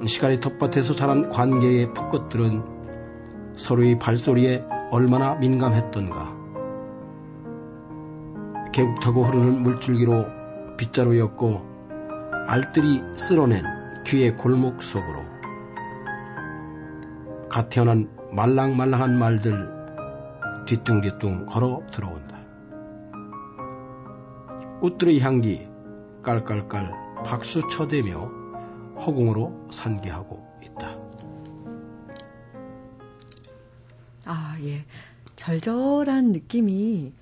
시간의 0.05 0.39
텃밭에서 0.39 0.93
자란 0.93 1.29
관계의 1.29 1.93
풋것들은 1.93 3.55
서로의 3.55 3.97
발소리에 3.97 4.65
얼마나 4.91 5.33
민감했던가. 5.35 6.35
계곡 8.71 8.99
타고 8.99 9.23
흐르는 9.23 9.63
물줄기로 9.63 10.25
빗자루였고 10.77 11.61
알들이 12.47 13.01
쓸어낸 13.15 13.63
귀의 14.05 14.35
골목 14.35 14.83
속으로 14.83 15.24
갓 17.55 17.69
태어난 17.69 18.13
말랑말랑한 18.33 19.17
말들 19.17 20.65
뒤뚱뒤뚱 20.67 21.45
걸어 21.45 21.81
들어온다. 21.89 22.37
꽃들의 24.81 25.21
향기 25.21 25.65
깔깔깔 26.21 26.91
박수 27.23 27.61
쳐대며 27.71 28.29
허공으로 28.97 29.69
산기하고 29.71 30.45
있다. 30.63 30.99
아, 34.25 34.57
예. 34.61 34.83
절절한 35.37 36.33
느낌이 36.33 37.13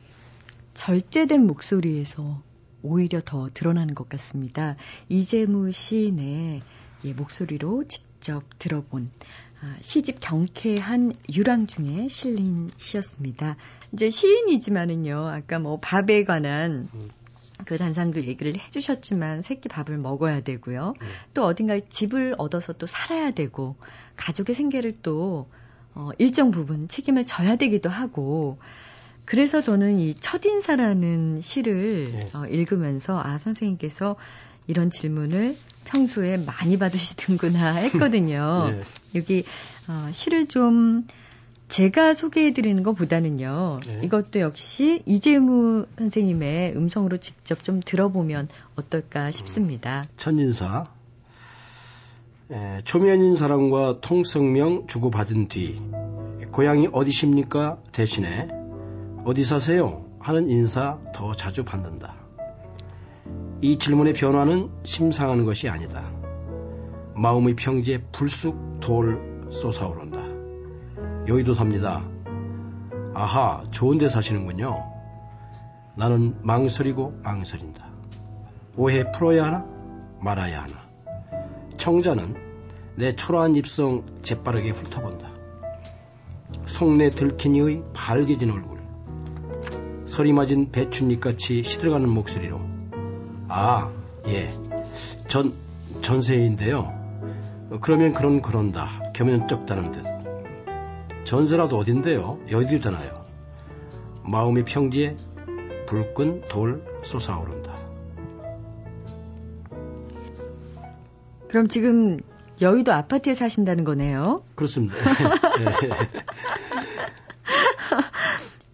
절제된 0.73 1.45
목소리에서 1.45 2.41
오히려 2.81 3.21
더 3.23 3.49
드러나는 3.53 3.93
것 3.93 4.09
같습니다. 4.09 4.77
이재무 5.09 5.71
시인의 5.71 6.63
예, 7.05 7.13
목소리로 7.13 7.83
직접 7.83 8.43
들어본 8.57 9.11
아, 9.19 9.42
시집 9.81 10.19
경쾌한 10.19 11.13
유랑 11.33 11.67
중에 11.67 12.07
실린 12.07 12.69
시였습니다. 12.77 13.55
이제 13.93 14.09
시인이지만은요, 14.09 15.27
아까 15.27 15.59
뭐 15.59 15.79
밥에 15.79 16.23
관한 16.23 16.87
그 17.65 17.77
단상도 17.77 18.23
얘기를 18.23 18.53
해주셨지만 18.57 19.41
새끼 19.41 19.69
밥을 19.69 19.97
먹어야 19.97 20.41
되고요. 20.41 20.93
또 21.33 21.45
어딘가에 21.45 21.81
집을 21.89 22.35
얻어서 22.37 22.73
또 22.73 22.85
살아야 22.85 23.31
되고 23.31 23.75
가족의 24.15 24.55
생계를 24.55 24.99
또 25.01 25.47
어, 25.95 26.09
일정 26.17 26.51
부분 26.51 26.87
책임을 26.87 27.25
져야 27.25 27.55
되기도 27.55 27.89
하고 27.89 28.57
그래서 29.25 29.61
저는 29.61 29.97
이 29.97 30.15
첫인사라는 30.15 31.39
시를 31.41 32.11
네. 32.11 32.25
어, 32.35 32.45
읽으면서 32.45 33.21
아 33.23 33.37
선생님께서 33.37 34.15
이런 34.67 34.89
질문을 34.89 35.55
평소에 35.85 36.37
많이 36.37 36.77
받으시는구나 36.77 37.75
했거든요. 37.91 38.69
네. 38.71 38.81
여기 39.15 39.43
어, 39.87 40.09
시를 40.11 40.47
좀 40.47 41.05
제가 41.67 42.13
소개해 42.13 42.53
드리는 42.53 42.83
것보다는요. 42.83 43.79
네. 43.85 44.01
이것도 44.03 44.39
역시 44.39 45.01
이재무 45.05 45.87
선생님의 45.97 46.75
음성으로 46.75 47.17
직접 47.17 47.63
좀 47.63 47.81
들어보면 47.83 48.47
어떨까 48.75 49.31
싶습니다. 49.31 50.05
첫인사 50.17 50.87
에, 52.51 52.81
초면인 52.83 53.35
사람과 53.35 54.01
통성명 54.01 54.87
주고받은 54.87 55.47
뒤 55.47 55.81
고향이 56.51 56.89
어디십니까 56.91 57.77
대신에 57.91 58.47
어디 59.25 59.43
사세요 59.43 60.05
하는 60.19 60.49
인사 60.49 60.99
더 61.13 61.33
자주 61.33 61.63
받는다. 61.65 62.22
이 63.61 63.77
질문의 63.77 64.13
변화는 64.13 64.69
심상한 64.83 65.45
것이 65.45 65.69
아니다. 65.69 66.11
마음의 67.15 67.55
평지에 67.55 68.01
불쑥 68.11 68.79
돌 68.79 69.47
솟아오른다. 69.49 70.19
여의도 71.27 71.53
삽니다. 71.53 72.03
아하, 73.13 73.63
좋은 73.71 73.97
데 73.97 74.09
사시는군요. 74.09 74.83
나는 75.95 76.35
망설이고 76.41 77.19
망설인다. 77.23 77.87
오해 78.75 79.11
풀어야 79.11 79.45
하나? 79.45 79.65
말아야 80.19 80.63
하나? 80.63 80.73
청자는 81.77 82.35
내 82.95 83.15
초라한 83.15 83.55
입성 83.55 84.03
재빠르게 84.23 84.71
훑어본다. 84.71 85.31
속내 86.65 87.11
들키니의 87.11 87.83
발개진 87.93 88.51
얼굴. 88.51 88.79
서리 90.05 90.33
맞은 90.33 90.71
배춧잎같이 90.71 91.63
시들어가는 91.63 92.09
목소리로. 92.09 92.72
아, 93.55 93.91
예. 94.25 94.51
전, 95.27 95.53
전세인데요. 96.01 96.79
어, 97.69 97.77
그러면 97.81 98.13
그런 98.13 98.41
그런다. 98.41 99.11
겸연쩍 99.13 99.67
다는 99.67 99.91
듯. 99.91 100.03
전세라도 101.23 101.77
어딘데요? 101.77 102.39
여의도잖아요. 102.49 103.25
마음의 104.23 104.65
평지에 104.65 105.15
불끈 105.85 106.45
돌 106.49 106.83
솟아오른다. 107.03 107.75
그럼 111.47 111.67
지금 111.67 112.17
여의도 112.59 112.91
아파트에 112.91 113.35
사신다는 113.35 113.83
거네요. 113.83 114.43
그렇습니다. 114.55 114.95
네. 115.59 115.99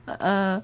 아, 0.20 0.62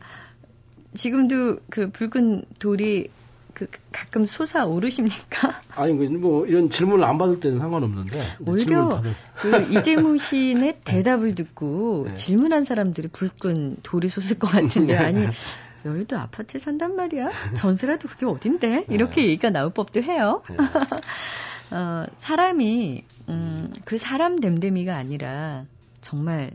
지금도 0.93 1.57
그 1.69 1.89
붉은 1.89 2.45
돌이 2.59 3.09
그 3.55 3.67
가끔 3.93 4.25
솟아 4.25 4.65
오르십니까? 4.65 5.61
아니, 5.75 5.97
그 5.97 6.03
뭐, 6.03 6.45
이런 6.45 6.69
질문을 6.69 7.05
안 7.05 7.17
받을 7.17 7.39
때는 7.39 7.59
상관없는데. 7.59 8.19
오히려 8.45 9.01
그 9.37 9.61
이재무 9.71 10.17
시인의 10.19 10.81
대답을 10.85 11.33
듣고 11.35 12.05
네. 12.09 12.13
질문한 12.13 12.65
사람들이 12.65 13.07
불끈 13.07 13.77
돌이 13.81 14.09
솟을 14.09 14.37
것 14.37 14.47
같은데 14.47 14.95
아니 14.97 15.25
여의도 15.85 16.17
아파트에 16.17 16.59
산단 16.59 16.95
말이야? 16.95 17.31
전세라도 17.55 18.09
그게 18.09 18.25
어딘데? 18.25 18.87
이렇게 18.89 19.23
얘기가 19.23 19.51
나올 19.51 19.71
법도 19.71 20.03
해요. 20.03 20.43
네. 20.49 20.57
어, 21.71 22.05
사람이 22.19 23.03
음, 23.29 23.73
그 23.85 23.97
사람 23.97 24.39
됨됨이가 24.39 24.95
아니라 24.95 25.65
정말 26.01 26.51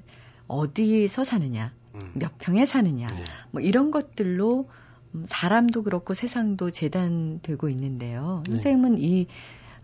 어디서 0.49 1.25
사느냐, 1.25 1.73
음. 1.95 2.11
몇 2.15 2.39
평에 2.39 2.67
사느냐, 2.67 3.07
네. 3.07 3.25
뭐 3.53 3.63
이런 3.63 3.91
것들로 3.91 4.69
음, 4.69 4.81
사람도 5.25 5.83
그렇고 5.83 6.15
세상도 6.15 6.71
재단되고 6.71 7.69
있는데요. 7.69 8.43
네. 8.47 8.53
선생님은 8.53 8.99
이 8.99 9.27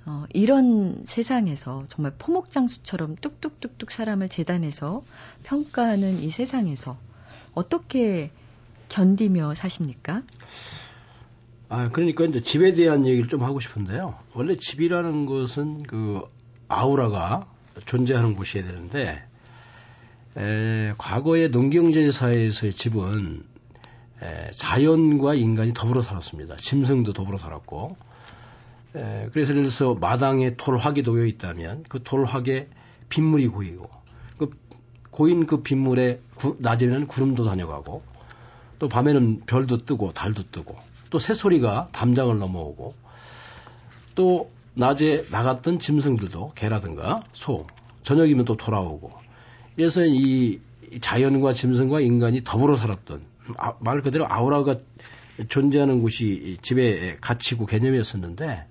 어, 0.06 0.24
이런 0.32 1.02
세상에서 1.04 1.86
정말 1.88 2.12
포목장수처럼 2.16 3.16
뚝뚝뚝뚝 3.20 3.90
사람을 3.90 4.28
재단해서 4.28 5.02
평가하는 5.42 6.20
이 6.20 6.30
세상에서 6.30 6.96
어떻게 7.54 8.30
견디며 8.88 9.54
사십니까? 9.54 10.22
아, 11.68 11.90
그러니까 11.90 12.24
이제 12.24 12.40
집에 12.40 12.72
대한 12.74 13.04
얘기를 13.04 13.28
좀 13.28 13.42
하고 13.42 13.58
싶은데요. 13.58 14.16
원래 14.34 14.54
집이라는 14.54 15.26
것은 15.26 15.82
그 15.82 16.22
아우라가 16.68 17.48
존재하는 17.84 18.36
곳이어야 18.36 18.64
되는데, 18.64 19.24
에, 20.36 20.94
과거의 20.98 21.48
농경제 21.48 22.12
사회에서의 22.12 22.72
집은 22.72 23.42
에, 24.22 24.50
자연과 24.52 25.34
인간이 25.34 25.72
더불어 25.74 26.02
살았습니다. 26.02 26.56
짐승도 26.56 27.12
더불어 27.12 27.38
살았고, 27.38 27.96
에, 28.96 29.28
그래서 29.32 29.50
예를 29.50 29.62
들어서 29.62 29.94
마당에 29.94 30.56
돌화기 30.56 31.02
놓여 31.02 31.26
있다면 31.26 31.84
그 31.88 32.02
돌화기에 32.02 32.68
빗물이 33.08 33.48
고이고, 33.48 33.90
그 34.38 34.50
고인 35.10 35.46
그 35.46 35.62
빗물에 35.62 36.20
구- 36.34 36.56
낮에는 36.58 37.06
구름도 37.06 37.44
다녀가고, 37.44 38.02
또 38.78 38.88
밤에는 38.88 39.42
별도 39.46 39.78
뜨고 39.78 40.12
달도 40.12 40.50
뜨고, 40.50 40.76
또 41.10 41.18
새소리가 41.18 41.88
담장을 41.92 42.38
넘어오고, 42.38 42.94
또 44.14 44.50
낮에 44.74 45.24
나갔던 45.30 45.78
짐승들도 45.78 46.52
개라든가 46.54 47.22
소, 47.32 47.64
저녁이면 48.02 48.44
또 48.44 48.56
돌아오고. 48.56 49.12
그래서 49.74 50.04
이 50.04 50.60
자연과 51.00 51.52
짐승과 51.52 52.00
인간이 52.00 52.42
더불어 52.44 52.76
살았던 52.76 53.22
아, 53.58 53.74
말 53.80 54.02
그대로 54.02 54.26
아우라가 54.28 54.76
존재하는 55.48 56.00
곳이 56.00 56.26
이 56.26 56.56
집의 56.62 57.18
가치고 57.20 57.66
개념이었었는데 57.66 58.66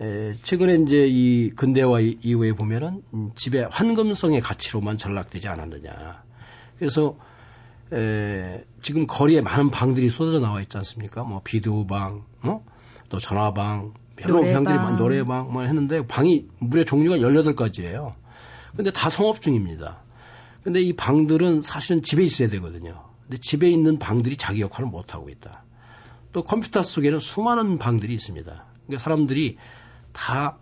에, 0.00 0.34
최근에 0.42 0.74
이제 0.82 1.06
이 1.08 1.50
근대화 1.50 2.00
이- 2.00 2.18
이후에 2.22 2.52
보면은 2.52 3.02
음, 3.14 3.30
집의 3.36 3.68
환금성의 3.70 4.40
가치로만 4.40 4.98
전락되지 4.98 5.48
않았느냐. 5.48 6.22
그래서 6.78 7.16
에, 7.92 8.64
지금 8.82 9.06
거리에 9.06 9.40
많은 9.40 9.70
방들이 9.70 10.08
쏟아져 10.08 10.40
나와 10.40 10.60
있지 10.60 10.76
않습니까? 10.78 11.22
뭐 11.22 11.42
비디오방, 11.44 12.24
어? 12.42 12.64
또 13.08 13.18
전화방, 13.18 13.92
여러 14.22 14.34
노래방. 14.34 14.54
방들이 14.64 14.76
많 14.76 14.96
노래방 14.96 15.52
뭐 15.52 15.62
했는데 15.62 16.04
방이 16.06 16.46
무려 16.58 16.82
종류가 16.84 17.18
18가지예요. 17.18 18.14
근데 18.76 18.90
다 18.90 19.08
성업 19.10 19.40
중입니다. 19.42 19.98
근데 20.64 20.80
이 20.80 20.92
방들은 20.94 21.62
사실은 21.62 22.02
집에 22.02 22.24
있어야 22.24 22.48
되거든요. 22.48 23.04
근데 23.24 23.38
집에 23.38 23.70
있는 23.70 23.98
방들이 23.98 24.36
자기 24.36 24.60
역할을 24.60 24.88
못 24.88 25.14
하고 25.14 25.28
있다. 25.28 25.64
또 26.32 26.42
컴퓨터 26.42 26.82
속에는 26.82 27.18
수많은 27.18 27.78
방들이 27.78 28.12
있습니다. 28.14 28.66
그러니까 28.86 29.02
사람들이 29.02 29.56
다 30.12 30.58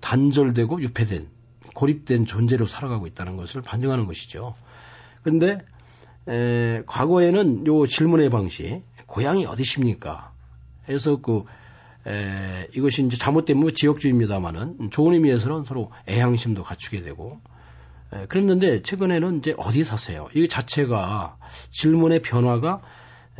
단절되고 0.00 0.80
유폐된 0.82 1.28
고립된 1.74 2.26
존재로 2.26 2.66
살아가고 2.66 3.06
있다는 3.06 3.36
것을 3.36 3.62
반증하는 3.62 4.06
것이죠. 4.06 4.54
근데 5.22 5.58
에, 6.28 6.82
과거에는 6.86 7.66
요 7.66 7.86
질문의 7.86 8.30
방식 8.30 8.82
고향이 9.06 9.46
어디십니까? 9.46 10.32
해서 10.88 11.16
그 11.16 11.44
에, 12.06 12.68
이것이 12.74 13.04
이제 13.04 13.16
잘못되면 13.16 13.60
뭐 13.62 13.70
지역주의입니다만은 13.70 14.90
좋은 14.90 15.14
의미에서는 15.14 15.64
서로 15.64 15.90
애향심도 16.06 16.62
갖추게 16.62 17.02
되고 17.02 17.40
에, 18.14 18.26
그랬는데 18.26 18.82
최근에는 18.82 19.38
이제 19.38 19.54
어디 19.58 19.84
사세요? 19.84 20.28
이 20.34 20.48
자체가 20.48 21.36
질문의 21.70 22.22
변화가 22.22 22.80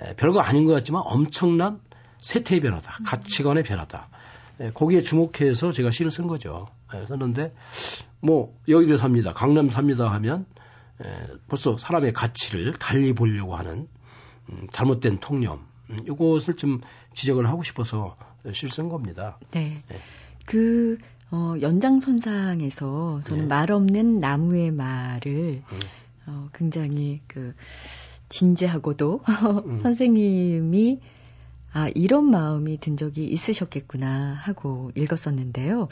에, 0.00 0.14
별거 0.16 0.40
아닌 0.40 0.66
것 0.66 0.72
같지만 0.72 1.02
엄청난 1.04 1.80
세태의 2.18 2.60
변화다. 2.60 2.96
음. 3.00 3.04
가치관의 3.04 3.62
변화다. 3.62 4.08
에, 4.60 4.70
거기에 4.70 5.02
주목해서 5.02 5.72
제가 5.72 5.90
시를 5.90 6.10
쓴 6.10 6.26
거죠. 6.26 6.66
에, 6.92 7.06
썼는데 7.06 7.54
뭐 8.20 8.58
여기도 8.68 8.96
삽니다. 8.96 9.32
강남 9.32 9.68
삽니다 9.68 10.10
하면 10.12 10.46
에, 11.02 11.06
벌써 11.48 11.76
사람의 11.78 12.12
가치를 12.12 12.74
달리 12.74 13.12
보려고 13.12 13.56
하는 13.56 13.88
음, 14.50 14.66
잘못된 14.72 15.18
통념 15.20 15.66
음, 15.90 15.98
이것을 16.06 16.54
좀 16.54 16.80
지적을 17.14 17.46
하고 17.48 17.62
싶어서 17.62 18.16
실쓴 18.52 18.88
겁니다. 18.88 19.38
네. 19.52 19.82
네. 19.88 19.96
그 20.46 20.98
어, 21.30 21.54
연장선상에서 21.60 23.20
저는 23.24 23.44
네. 23.44 23.48
말 23.48 23.72
없는 23.72 24.18
나무의 24.18 24.70
말을 24.70 25.62
음. 25.70 25.80
어, 26.26 26.48
굉장히 26.54 27.20
그 27.26 27.54
진지하고도 28.28 29.20
음. 29.66 29.80
선생님이 29.80 31.00
아, 31.72 31.90
이런 31.94 32.30
마음이 32.30 32.78
든 32.78 32.96
적이 32.96 33.26
있으셨겠구나 33.26 34.34
하고 34.34 34.92
읽었었는데요. 34.94 35.88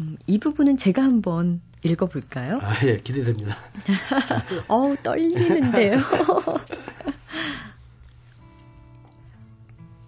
음, 0.00 0.16
이 0.26 0.38
부분은 0.38 0.78
제가 0.78 1.02
한번 1.02 1.60
읽어볼까요? 1.82 2.60
아, 2.62 2.74
예, 2.86 2.96
기대됩니다. 2.96 3.54
어우, 4.68 4.96
떨리는데요. 4.96 5.98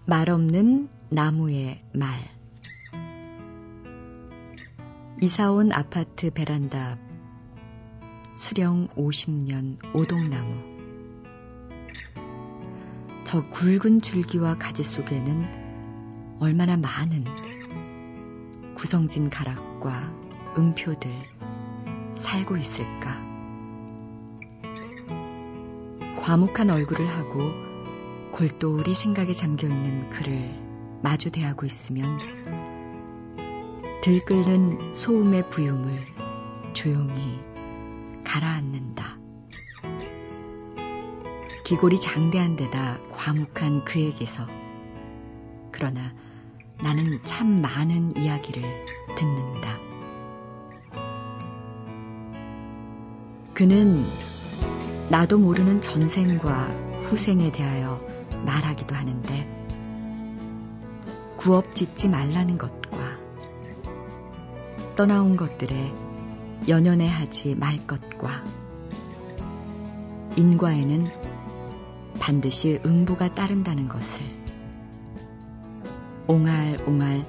말 0.07 0.31
없는 0.31 0.89
나무의 1.11 1.81
말. 1.93 2.40
이사온 5.23 5.71
아파트 5.73 6.31
베란다 6.31 6.93
앞 6.93 6.99
수령 8.39 8.89
50년 8.97 9.77
오동나무. 9.95 10.55
저 13.25 13.43
굵은 13.51 14.01
줄기와 14.01 14.57
가지 14.57 14.83
속에는 14.83 16.39
얼마나 16.41 16.79
많은 16.79 17.27
구성진 18.75 19.29
가락과 19.29 20.11
음표들 20.57 21.13
살고 22.15 22.57
있을까. 22.57 23.11
과묵한 26.17 26.71
얼굴을 26.71 27.07
하고 27.07 27.41
골똘히 28.33 28.95
생각에 28.95 29.35
잠겨 29.35 29.67
있는 29.69 30.09
그를 30.09 30.59
마주 31.03 31.31
대하고 31.31 31.67
있으면 31.67 32.17
들끓는 34.03 34.95
소음의 34.95 35.51
부юм을 35.51 36.01
조용히 36.73 37.39
가라앉는다. 38.25 39.19
기골이 41.65 42.01
장대한 42.01 42.57
데다 42.57 42.99
과묵한 43.11 43.85
그에게서 43.85 44.47
그러나 45.71 46.15
나는 46.83 47.23
참 47.25 47.61
많은 47.61 48.17
이야기를 48.17 48.63
듣는다. 49.17 49.79
그는 53.53 54.07
나도 55.11 55.39
모르는 55.39 55.83
전생과 55.83 56.69
후생에 57.11 57.53
대하여 57.53 58.01
말하기도 58.47 58.95
하는데 58.95 59.61
구업 61.37 61.75
짓지 61.75 62.09
말라는 62.09 62.57
것과 62.57 63.10
떠나온 65.01 65.35
것들에 65.35 65.95
연연해 66.69 67.09
하지 67.09 67.55
말 67.55 67.75
것과 67.87 68.45
인과에는 70.37 71.07
반드시 72.21 72.83
응보가 72.85 73.35
따른다는 73.35 73.89
것을 73.89 74.23
옹알옹알 76.27 77.25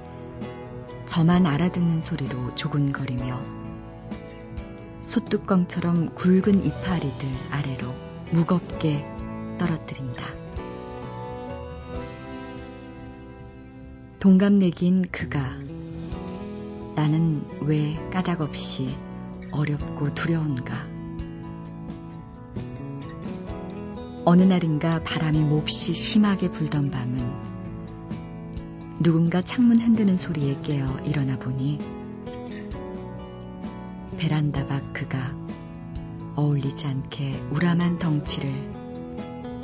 저만 1.06 1.46
알아듣는 1.46 2.02
소리로 2.02 2.54
조근거리며 2.56 3.40
솥뚜껑처럼 5.00 6.14
굵은 6.14 6.66
이파리들 6.66 7.26
아래로 7.52 7.88
무겁게 8.32 9.02
떨어뜨린다. 9.58 10.26
동갑내기인 14.18 15.06
그가 15.10 15.61
나는 16.94 17.44
왜 17.60 17.94
까닭 18.10 18.40
없이 18.42 18.94
어렵고 19.50 20.14
두려운가? 20.14 20.74
어느 24.24 24.42
날인가 24.42 25.02
바람이 25.02 25.40
몹시 25.40 25.94
심하게 25.94 26.50
불던 26.50 26.90
밤은 26.90 27.52
누군가 29.00 29.42
창문 29.42 29.78
흔드는 29.78 30.16
소리에 30.16 30.58
깨어 30.62 31.00
일어나 31.04 31.36
보니 31.38 31.80
베란다 34.18 34.66
밖 34.68 34.92
그가 34.92 35.18
어울리지 36.36 36.86
않게 36.86 37.42
우람한 37.50 37.98
덩치를 37.98 38.50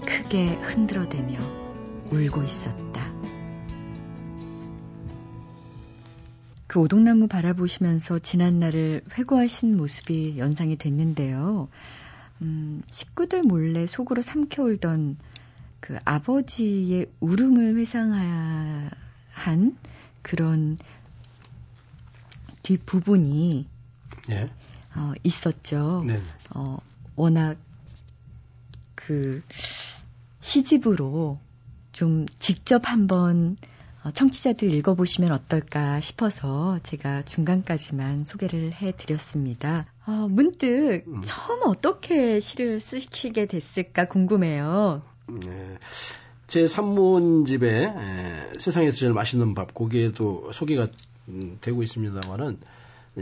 크게 0.04 0.54
흔들어대며 0.54 1.38
울고 2.10 2.42
있었다. 2.42 2.97
그 6.68 6.80
오동나무 6.80 7.28
바라보시면서 7.28 8.18
지난 8.18 8.60
날을 8.60 9.00
회고하신 9.16 9.76
모습이 9.78 10.36
연상이 10.36 10.76
됐는데요. 10.76 11.68
음, 12.42 12.82
식구들 12.86 13.40
몰래 13.42 13.86
속으로 13.86 14.20
삼켜울던 14.20 15.16
그 15.80 15.96
아버지의 16.04 17.06
울음을 17.20 17.76
회상한 17.76 18.90
그런 20.20 20.76
뒷부분이 22.62 23.66
네. 24.28 24.50
어, 24.94 25.12
있었죠. 25.24 26.04
네. 26.06 26.20
어, 26.54 26.76
워낙 27.16 27.56
그 28.94 29.42
시집으로 30.42 31.38
좀 31.92 32.26
직접 32.38 32.90
한번 32.90 33.56
어, 33.62 33.77
청취자들 34.14 34.72
읽어보시면 34.74 35.32
어떨까 35.32 36.00
싶어서 36.00 36.78
제가 36.82 37.22
중간까지만 37.22 38.24
소개를 38.24 38.72
해드렸습니다. 38.72 39.86
어, 40.06 40.28
문득 40.28 41.04
음. 41.06 41.20
처음 41.22 41.60
어떻게 41.66 42.40
시를 42.40 42.80
쓰시게 42.80 43.46
됐을까 43.46 44.06
궁금해요. 44.06 45.02
네. 45.26 45.78
제 46.46 46.66
산문집에 46.66 47.84
에, 47.84 48.58
세상에서 48.58 48.96
제일 48.96 49.12
맛있는 49.12 49.54
밥 49.54 49.74
거기에도 49.74 50.50
소개가 50.52 50.86
음, 51.28 51.58
되고 51.60 51.82
있습니다만은 51.82 52.58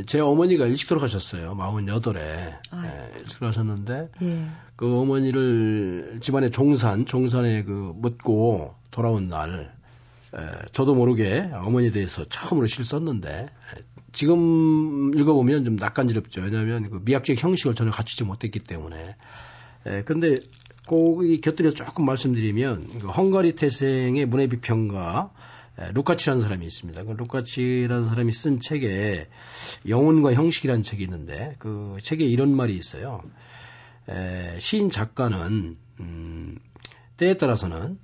제 0.07 0.21
어머니가 0.21 0.67
일찍 0.67 0.89
돌아가셨어요. 0.89 1.57
48에 1.57 2.19
예, 2.19 3.19
일찍 3.19 3.39
돌아가셨는데 3.39 4.11
예. 4.23 4.47
그 4.77 4.99
어머니를 4.99 6.19
집안의 6.21 6.51
종산, 6.51 7.07
종산에 7.07 7.65
그 7.65 7.93
묻고 7.97 8.75
돌아온 8.91 9.29
날 9.29 9.76
저도 10.73 10.95
모르게 10.95 11.51
어머니에 11.53 11.91
대해서 11.91 12.25
처음으로 12.25 12.67
실 12.67 12.85
썼는데 12.85 13.49
지금 14.13 15.13
읽어보면 15.15 15.65
좀 15.65 15.77
낯간지럽죠. 15.77 16.43
왜냐하면 16.43 16.91
그 16.91 17.01
미학적 17.05 17.43
형식을 17.43 17.75
전혀 17.75 17.91
갖추지 17.91 18.25
못했기 18.25 18.61
때문에. 18.61 19.17
에, 19.87 20.03
근데 20.05 20.39
거기 20.87 21.41
곁들여서 21.41 21.77
조금 21.77 22.07
말씀드리면 22.07 23.01
그 23.01 23.09
헝가리 23.09 23.53
태생의 23.53 24.27
문해 24.27 24.49
비평가 24.49 25.31
루카치라는 25.93 26.43
사람이 26.43 26.67
있습니다. 26.67 27.05
그 27.05 27.11
루카치라는 27.13 28.09
사람이 28.09 28.33
쓴 28.33 28.61
책에 28.61 29.29
영혼과 29.87 30.33
형식이라는 30.33 30.83
책이 30.83 31.03
있는데 31.05 31.53
그 31.59 31.99
책에 32.03 32.25
이런 32.25 32.55
말이 32.55 32.75
있어요. 32.75 33.23
에, 34.09 34.59
시인 34.61 34.91
작가는 34.91 35.77
음, 36.01 36.59
때에 37.17 37.35
따라서는 37.35 37.99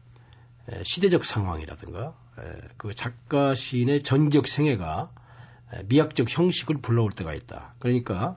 시대적 0.83 1.25
상황이라든가 1.25 2.15
그 2.77 2.95
작가 2.95 3.55
시인의 3.55 4.03
전적 4.03 4.47
생애가 4.47 5.11
미학적 5.87 6.27
형식을 6.29 6.81
불러올 6.81 7.13
때가 7.13 7.35
있다. 7.35 7.75
그러니까 7.79 8.37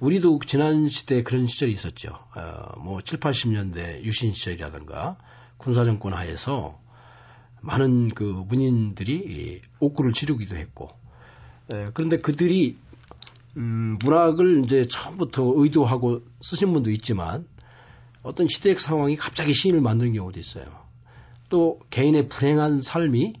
우리도 0.00 0.40
지난 0.44 0.88
시대에 0.88 1.22
그런 1.22 1.46
시절이 1.46 1.72
있었죠. 1.72 2.18
어, 2.34 2.80
뭐 2.80 3.00
7, 3.00 3.20
80년대 3.20 4.02
유신 4.02 4.32
시절이라든가 4.32 5.16
군사 5.56 5.84
정권 5.84 6.14
하에서 6.14 6.80
많은 7.60 8.08
그 8.08 8.24
문인들이 8.24 9.62
옥구를 9.78 10.12
치르기도 10.12 10.56
했고 10.56 10.90
에, 11.72 11.86
그런데 11.94 12.16
그들이 12.16 12.76
음, 13.56 13.98
문학을 14.02 14.64
이제 14.64 14.86
처음부터 14.88 15.52
의도하고 15.56 16.22
쓰신 16.42 16.72
분도 16.72 16.90
있지만 16.90 17.46
어떤 18.22 18.48
시대적 18.48 18.80
상황이 18.80 19.16
갑자기 19.16 19.54
시인을 19.54 19.80
만드는 19.80 20.12
경우도 20.12 20.40
있어요. 20.40 20.83
또 21.48 21.80
개인의 21.90 22.28
불행한 22.28 22.80
삶이 22.80 23.34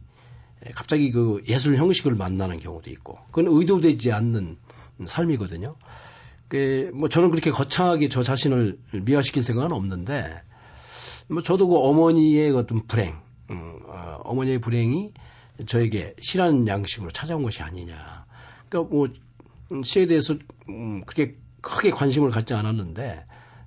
갑자기 0.74 1.10
그 1.10 1.42
예술 1.48 1.76
형식을 1.76 2.14
만나는 2.14 2.60
경우도 2.60 2.90
있고 2.90 3.18
그건 3.30 3.46
의도되지 3.48 4.12
않는 4.12 4.56
삶이거든요. 5.04 5.76
그뭐 6.48 7.08
저는 7.08 7.30
그렇게 7.30 7.50
거창하게 7.50 8.08
저 8.08 8.22
자신을 8.22 8.78
미화시킬 8.92 9.42
생각은 9.42 9.72
없는데 9.72 10.42
뭐 11.28 11.42
저도 11.42 11.68
그 11.68 11.76
어머니의 11.78 12.50
어떤 12.52 12.86
불행, 12.86 13.16
음, 13.50 13.80
어, 13.86 14.20
어머니의 14.24 14.58
불행이 14.60 15.12
저에게 15.66 16.14
실한 16.20 16.68
양식으로 16.68 17.10
찾아온 17.10 17.42
것이 17.42 17.62
아니냐. 17.62 18.26
그러니까 18.68 18.94
뭐 18.94 19.08
음, 19.72 19.82
시에 19.82 20.06
대해서 20.06 20.34
음, 20.68 21.04
그렇게 21.04 21.36
크게 21.60 21.90
관심을 21.90 22.30
갖지 22.30 22.54
않았는데 22.54 23.26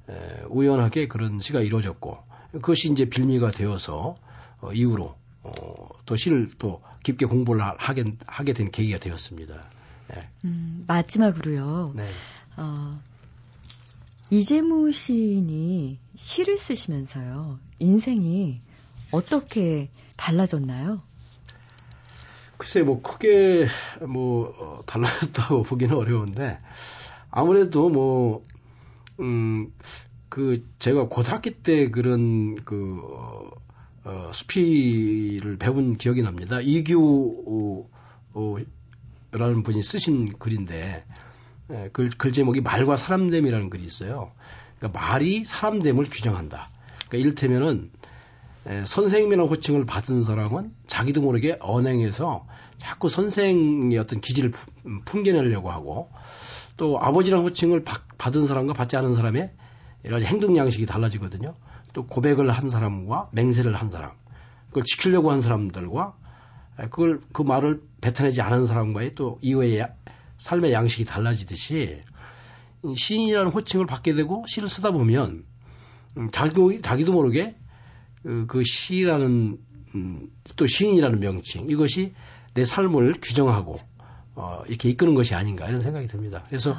에, 0.10 0.44
우연하게 0.50 1.08
그런 1.08 1.40
시가 1.40 1.62
이루어졌고 1.62 2.18
그것이 2.54 2.92
이제 2.92 3.06
빌미가 3.06 3.52
되어서 3.52 4.16
어, 4.62 4.72
이후로 4.72 5.16
어, 5.43 5.89
또 6.05 6.16
시를 6.16 6.49
또 6.58 6.82
깊게 7.03 7.26
공부를 7.26 7.62
하게, 7.78 8.16
하게 8.26 8.53
된 8.53 8.72
계기가 8.72 8.99
되었습니다. 8.99 9.70
네. 10.10 10.30
음, 10.45 10.84
마지막으로요. 10.88 11.93
네. 11.95 12.05
어, 12.58 12.99
이재무 14.30 14.91
시인이 14.91 15.99
시를 16.16 16.58
쓰시면서요. 16.58 17.60
인생이 17.80 18.62
어떻게 19.12 19.89
달라졌나요? 20.18 21.01
글쎄, 22.58 22.82
뭐, 22.82 23.01
크게, 23.01 23.68
뭐, 24.08 24.53
어, 24.60 24.84
달라졌다고 24.86 25.64
보기는 25.64 25.95
어려운데, 25.95 26.60
아무래도 27.30 27.89
뭐, 27.89 28.43
음, 29.20 29.72
그, 30.28 30.66
제가 30.80 31.08
고등학교 31.08 31.51
때 31.51 31.89
그런, 31.89 32.55
그, 32.66 32.99
어, 34.08 34.30
어 34.30 34.32
수피를 34.32 35.58
배운 35.58 35.97
기억이 35.97 36.22
납니다. 36.22 36.60
이규, 36.62 37.89
어, 38.34 38.58
라는 39.32 39.64
분이 39.64 39.84
쓰신 39.84 40.38
글인데, 40.39 41.05
예, 41.72 41.89
글, 41.91 42.10
글 42.10 42.32
제목이 42.32 42.62
말과 42.62 42.95
사람됨이라는 42.95 43.70
글이 43.70 43.84
있어요. 43.84 44.32
그러니까 44.78 44.99
말이 44.99 45.43
사람됨을 45.43 46.05
규정한다. 46.05 46.70
그러니까 47.08 47.18
이를테면은 47.18 47.91
에, 48.68 48.82
예, 48.82 48.86
선생님이라는 48.86 49.49
호칭을 49.49 49.86
받은 49.86 50.24
사람은 50.24 50.74
자기도 50.88 51.22
모르게 51.22 51.58
언행해서 51.60 52.47
자꾸 52.78 53.10
선생의 53.10 53.97
어떤 53.97 54.22
기질을 54.22 54.51
음, 54.86 55.01
풍겨내려고 55.03 55.72
하고 55.72 56.10
또 56.78 56.97
아버지라는 56.99 57.45
호칭을 57.45 57.84
받, 57.84 58.01
받은 58.18 58.47
사람과 58.47 58.74
받지 58.74 58.95
않은 58.95 59.16
사람의 59.16 59.51
여러 60.05 60.18
가지 60.18 60.26
행동 60.26 60.55
양식이 60.55 60.86
달라지거든요. 60.86 61.55
또 61.98 62.06
고백을 62.06 62.52
한 62.52 62.70
사람과 62.70 63.28
맹세를 63.32 63.76
한 63.76 63.89
사람, 63.89 64.12
그걸 64.68 64.84
지키려고 64.84 65.32
한 65.32 65.41
사람들과 65.41 66.16
그걸 66.91 67.22
그 67.34 67.41
말을 67.41 67.82
뱉어내지 68.02 68.39
않은 68.39 68.68
사람과의 68.68 69.16
또 69.16 69.39
이후의 69.41 69.84
삶의 70.38 70.74
양식이 70.74 71.06
달라지듯이 71.06 72.04
시인이라는 72.95 73.50
호칭을 73.50 73.88
받게 73.88 74.14
되고 74.14 74.45
시를 74.45 74.70
쓰다 74.70 74.91
보면 74.91 75.43
음, 76.18 76.30
자기, 76.32 76.84
자기도 76.84 77.14
모르게 77.14 77.56
그, 78.22 78.45
그 78.48 78.64
시라는 78.64 79.58
음, 79.95 80.30
또 80.56 80.68
시인이라는 80.68 81.20
명칭 81.20 81.68
이것이 81.68 82.14
내 82.54 82.64
삶을 82.64 83.16
규정하고 83.24 83.80
어, 84.36 84.62
이렇게 84.68 84.89
이끄는 84.89 85.16
것이 85.16 85.34
아닌가 85.34 85.68
이런 85.68 85.82
생각이 85.82 86.06
듭니다. 86.06 86.43
그래서 86.48 86.76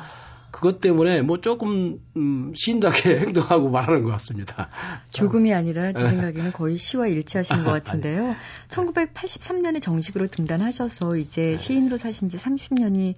그것 0.51 0.80
때문에 0.80 1.22
뭐 1.22 1.40
조금 1.40 2.01
음, 2.16 2.53
시인답게 2.55 3.18
행동하고 3.20 3.70
말하는 3.70 4.03
것 4.05 4.11
같습니다. 4.12 4.68
조금이 5.11 5.53
아니라 5.55 5.92
제 5.92 6.07
생각에는 6.07 6.53
거의 6.53 6.78
시와 6.78 7.07
일치하신 7.07 7.64
것 7.64 7.70
같은데요. 7.70 8.34
1983년에 8.68 9.80
정식으로 9.80 10.26
등단하셔서 10.26 11.16
이제 11.16 11.53
네. 11.53 11.59
시인으로 11.59 11.96
사신 11.96 12.28
지 12.28 12.36
30년이 12.36 13.14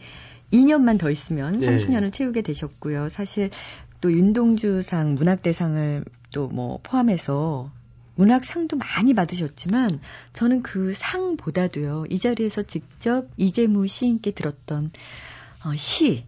2년만 0.52 0.98
더 0.98 1.10
있으면 1.10 1.58
30년을 1.58 2.12
채우게 2.12 2.42
되셨고요. 2.42 3.08
사실 3.08 3.50
또 4.00 4.12
윤동주상 4.12 5.14
문학대상을 5.14 6.04
또 6.32 6.48
뭐 6.48 6.78
포함해서 6.82 7.70
문학상도 8.16 8.76
많이 8.76 9.14
받으셨지만 9.14 10.00
저는 10.32 10.62
그 10.62 10.92
상보다도요. 10.92 12.04
이 12.10 12.18
자리에서 12.18 12.62
직접 12.62 13.28
이재무 13.36 13.86
시인께 13.86 14.32
들었던 14.32 14.90
어, 15.64 15.76
시 15.76 16.24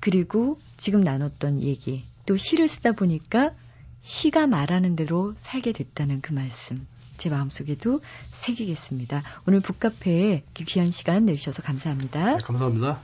그리고 0.00 0.58
지금 0.76 1.02
나눴던 1.02 1.62
얘기 1.62 2.04
또 2.26 2.36
시를 2.36 2.68
쓰다 2.68 2.92
보니까 2.92 3.52
시가 4.00 4.46
말하는 4.46 4.96
대로 4.96 5.34
살게 5.40 5.72
됐다는 5.72 6.20
그 6.22 6.32
말씀 6.32 6.86
제 7.18 7.28
마음속에도 7.28 8.00
새기겠습니다. 8.30 9.22
오늘 9.46 9.60
북카페에 9.60 10.44
귀한 10.54 10.90
시간 10.90 11.26
내주셔서 11.26 11.62
감사합니다. 11.62 12.36
네, 12.36 12.42
감사합니다. 12.42 13.02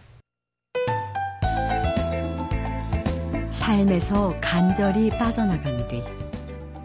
삶에서 3.51 4.38
간절히 4.40 5.11
빠져나간 5.11 5.88
뒤 5.88 6.03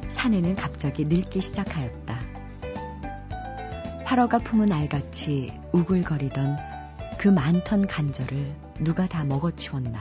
산에는 0.10 0.56
갑자기 0.56 1.06
늙기 1.06 1.42
시작하였다. 1.42 2.20
활어가 4.04 4.40
품은 4.40 4.74
알같이 4.74 5.54
우글거리던 5.72 6.81
그 7.22 7.28
많던 7.28 7.86
간절을 7.86 8.56
누가 8.80 9.08
다 9.08 9.24
먹어치웠나. 9.24 10.00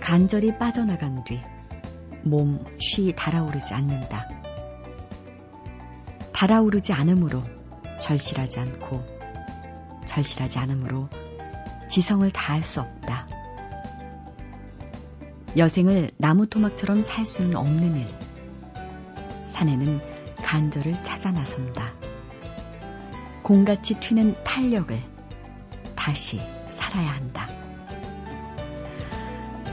간절히 0.00 0.58
빠져나간 0.58 1.22
뒤 1.22 1.40
몸 2.24 2.58
쉬 2.80 3.14
달아오르지 3.14 3.72
않는다. 3.72 4.28
달아오르지 6.32 6.92
않으므로 6.92 7.44
절실하지 8.00 8.58
않고 8.58 9.04
절실하지 10.06 10.58
않으므로 10.58 11.08
지성을 11.88 12.28
다할 12.32 12.60
수 12.60 12.80
없다. 12.80 13.28
여생을 15.56 16.10
나무 16.16 16.48
토막처럼 16.48 17.02
살 17.02 17.24
수는 17.24 17.54
없는 17.54 17.94
일. 17.94 18.06
사내는 19.46 20.00
간절을 20.42 21.04
찾아 21.04 21.30
나선다. 21.30 21.92
공같이 23.44 23.94
튀는 23.94 24.42
탄력을 24.42 25.17
다시 26.08 26.40
살아야 26.70 27.10
한다. 27.10 27.46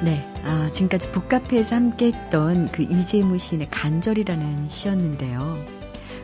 네, 0.04 0.22
아, 0.44 0.70
지금까지 0.70 1.10
북카페에서 1.12 1.78
함께 1.78 2.08
했던 2.08 2.68
그 2.74 2.84
이재무 2.84 3.38
시인의 3.38 3.70
간절이라는 3.72 4.68
시였는데요. 4.68 5.66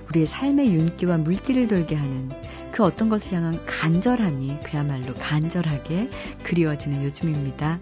우리의 0.10 0.28
삶의 0.28 0.74
윤기와 0.74 1.18
물기를 1.20 1.70
돌게 1.70 1.96
하는 1.96 2.30
그 2.74 2.84
어떤 2.84 3.08
것을 3.08 3.32
향한 3.32 3.66
간절함이 3.66 4.58
그야말로 4.66 5.14
간절하게 5.14 6.10
그리워지는 6.44 7.06
요즘입니다. 7.06 7.80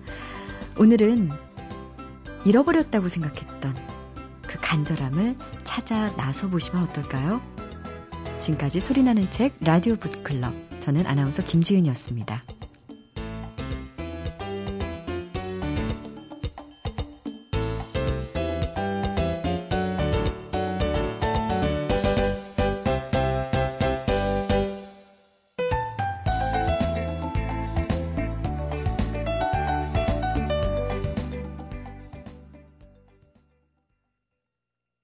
오늘은 0.77 1.32
잃어버렸다고 2.45 3.07
생각했던 3.07 3.75
그 4.43 4.59
간절함을 4.61 5.36
찾아 5.63 6.15
나서 6.15 6.47
보시면 6.47 6.84
어떨까요? 6.84 7.41
지금까지 8.38 8.82
소리나는 8.82 9.32
책 9.32 9.55
라디오 9.61 9.95
붓클럽 9.95 10.68
저는 10.89 11.05
아나운서 11.05 11.43
김지은이었습니다. 11.43 12.41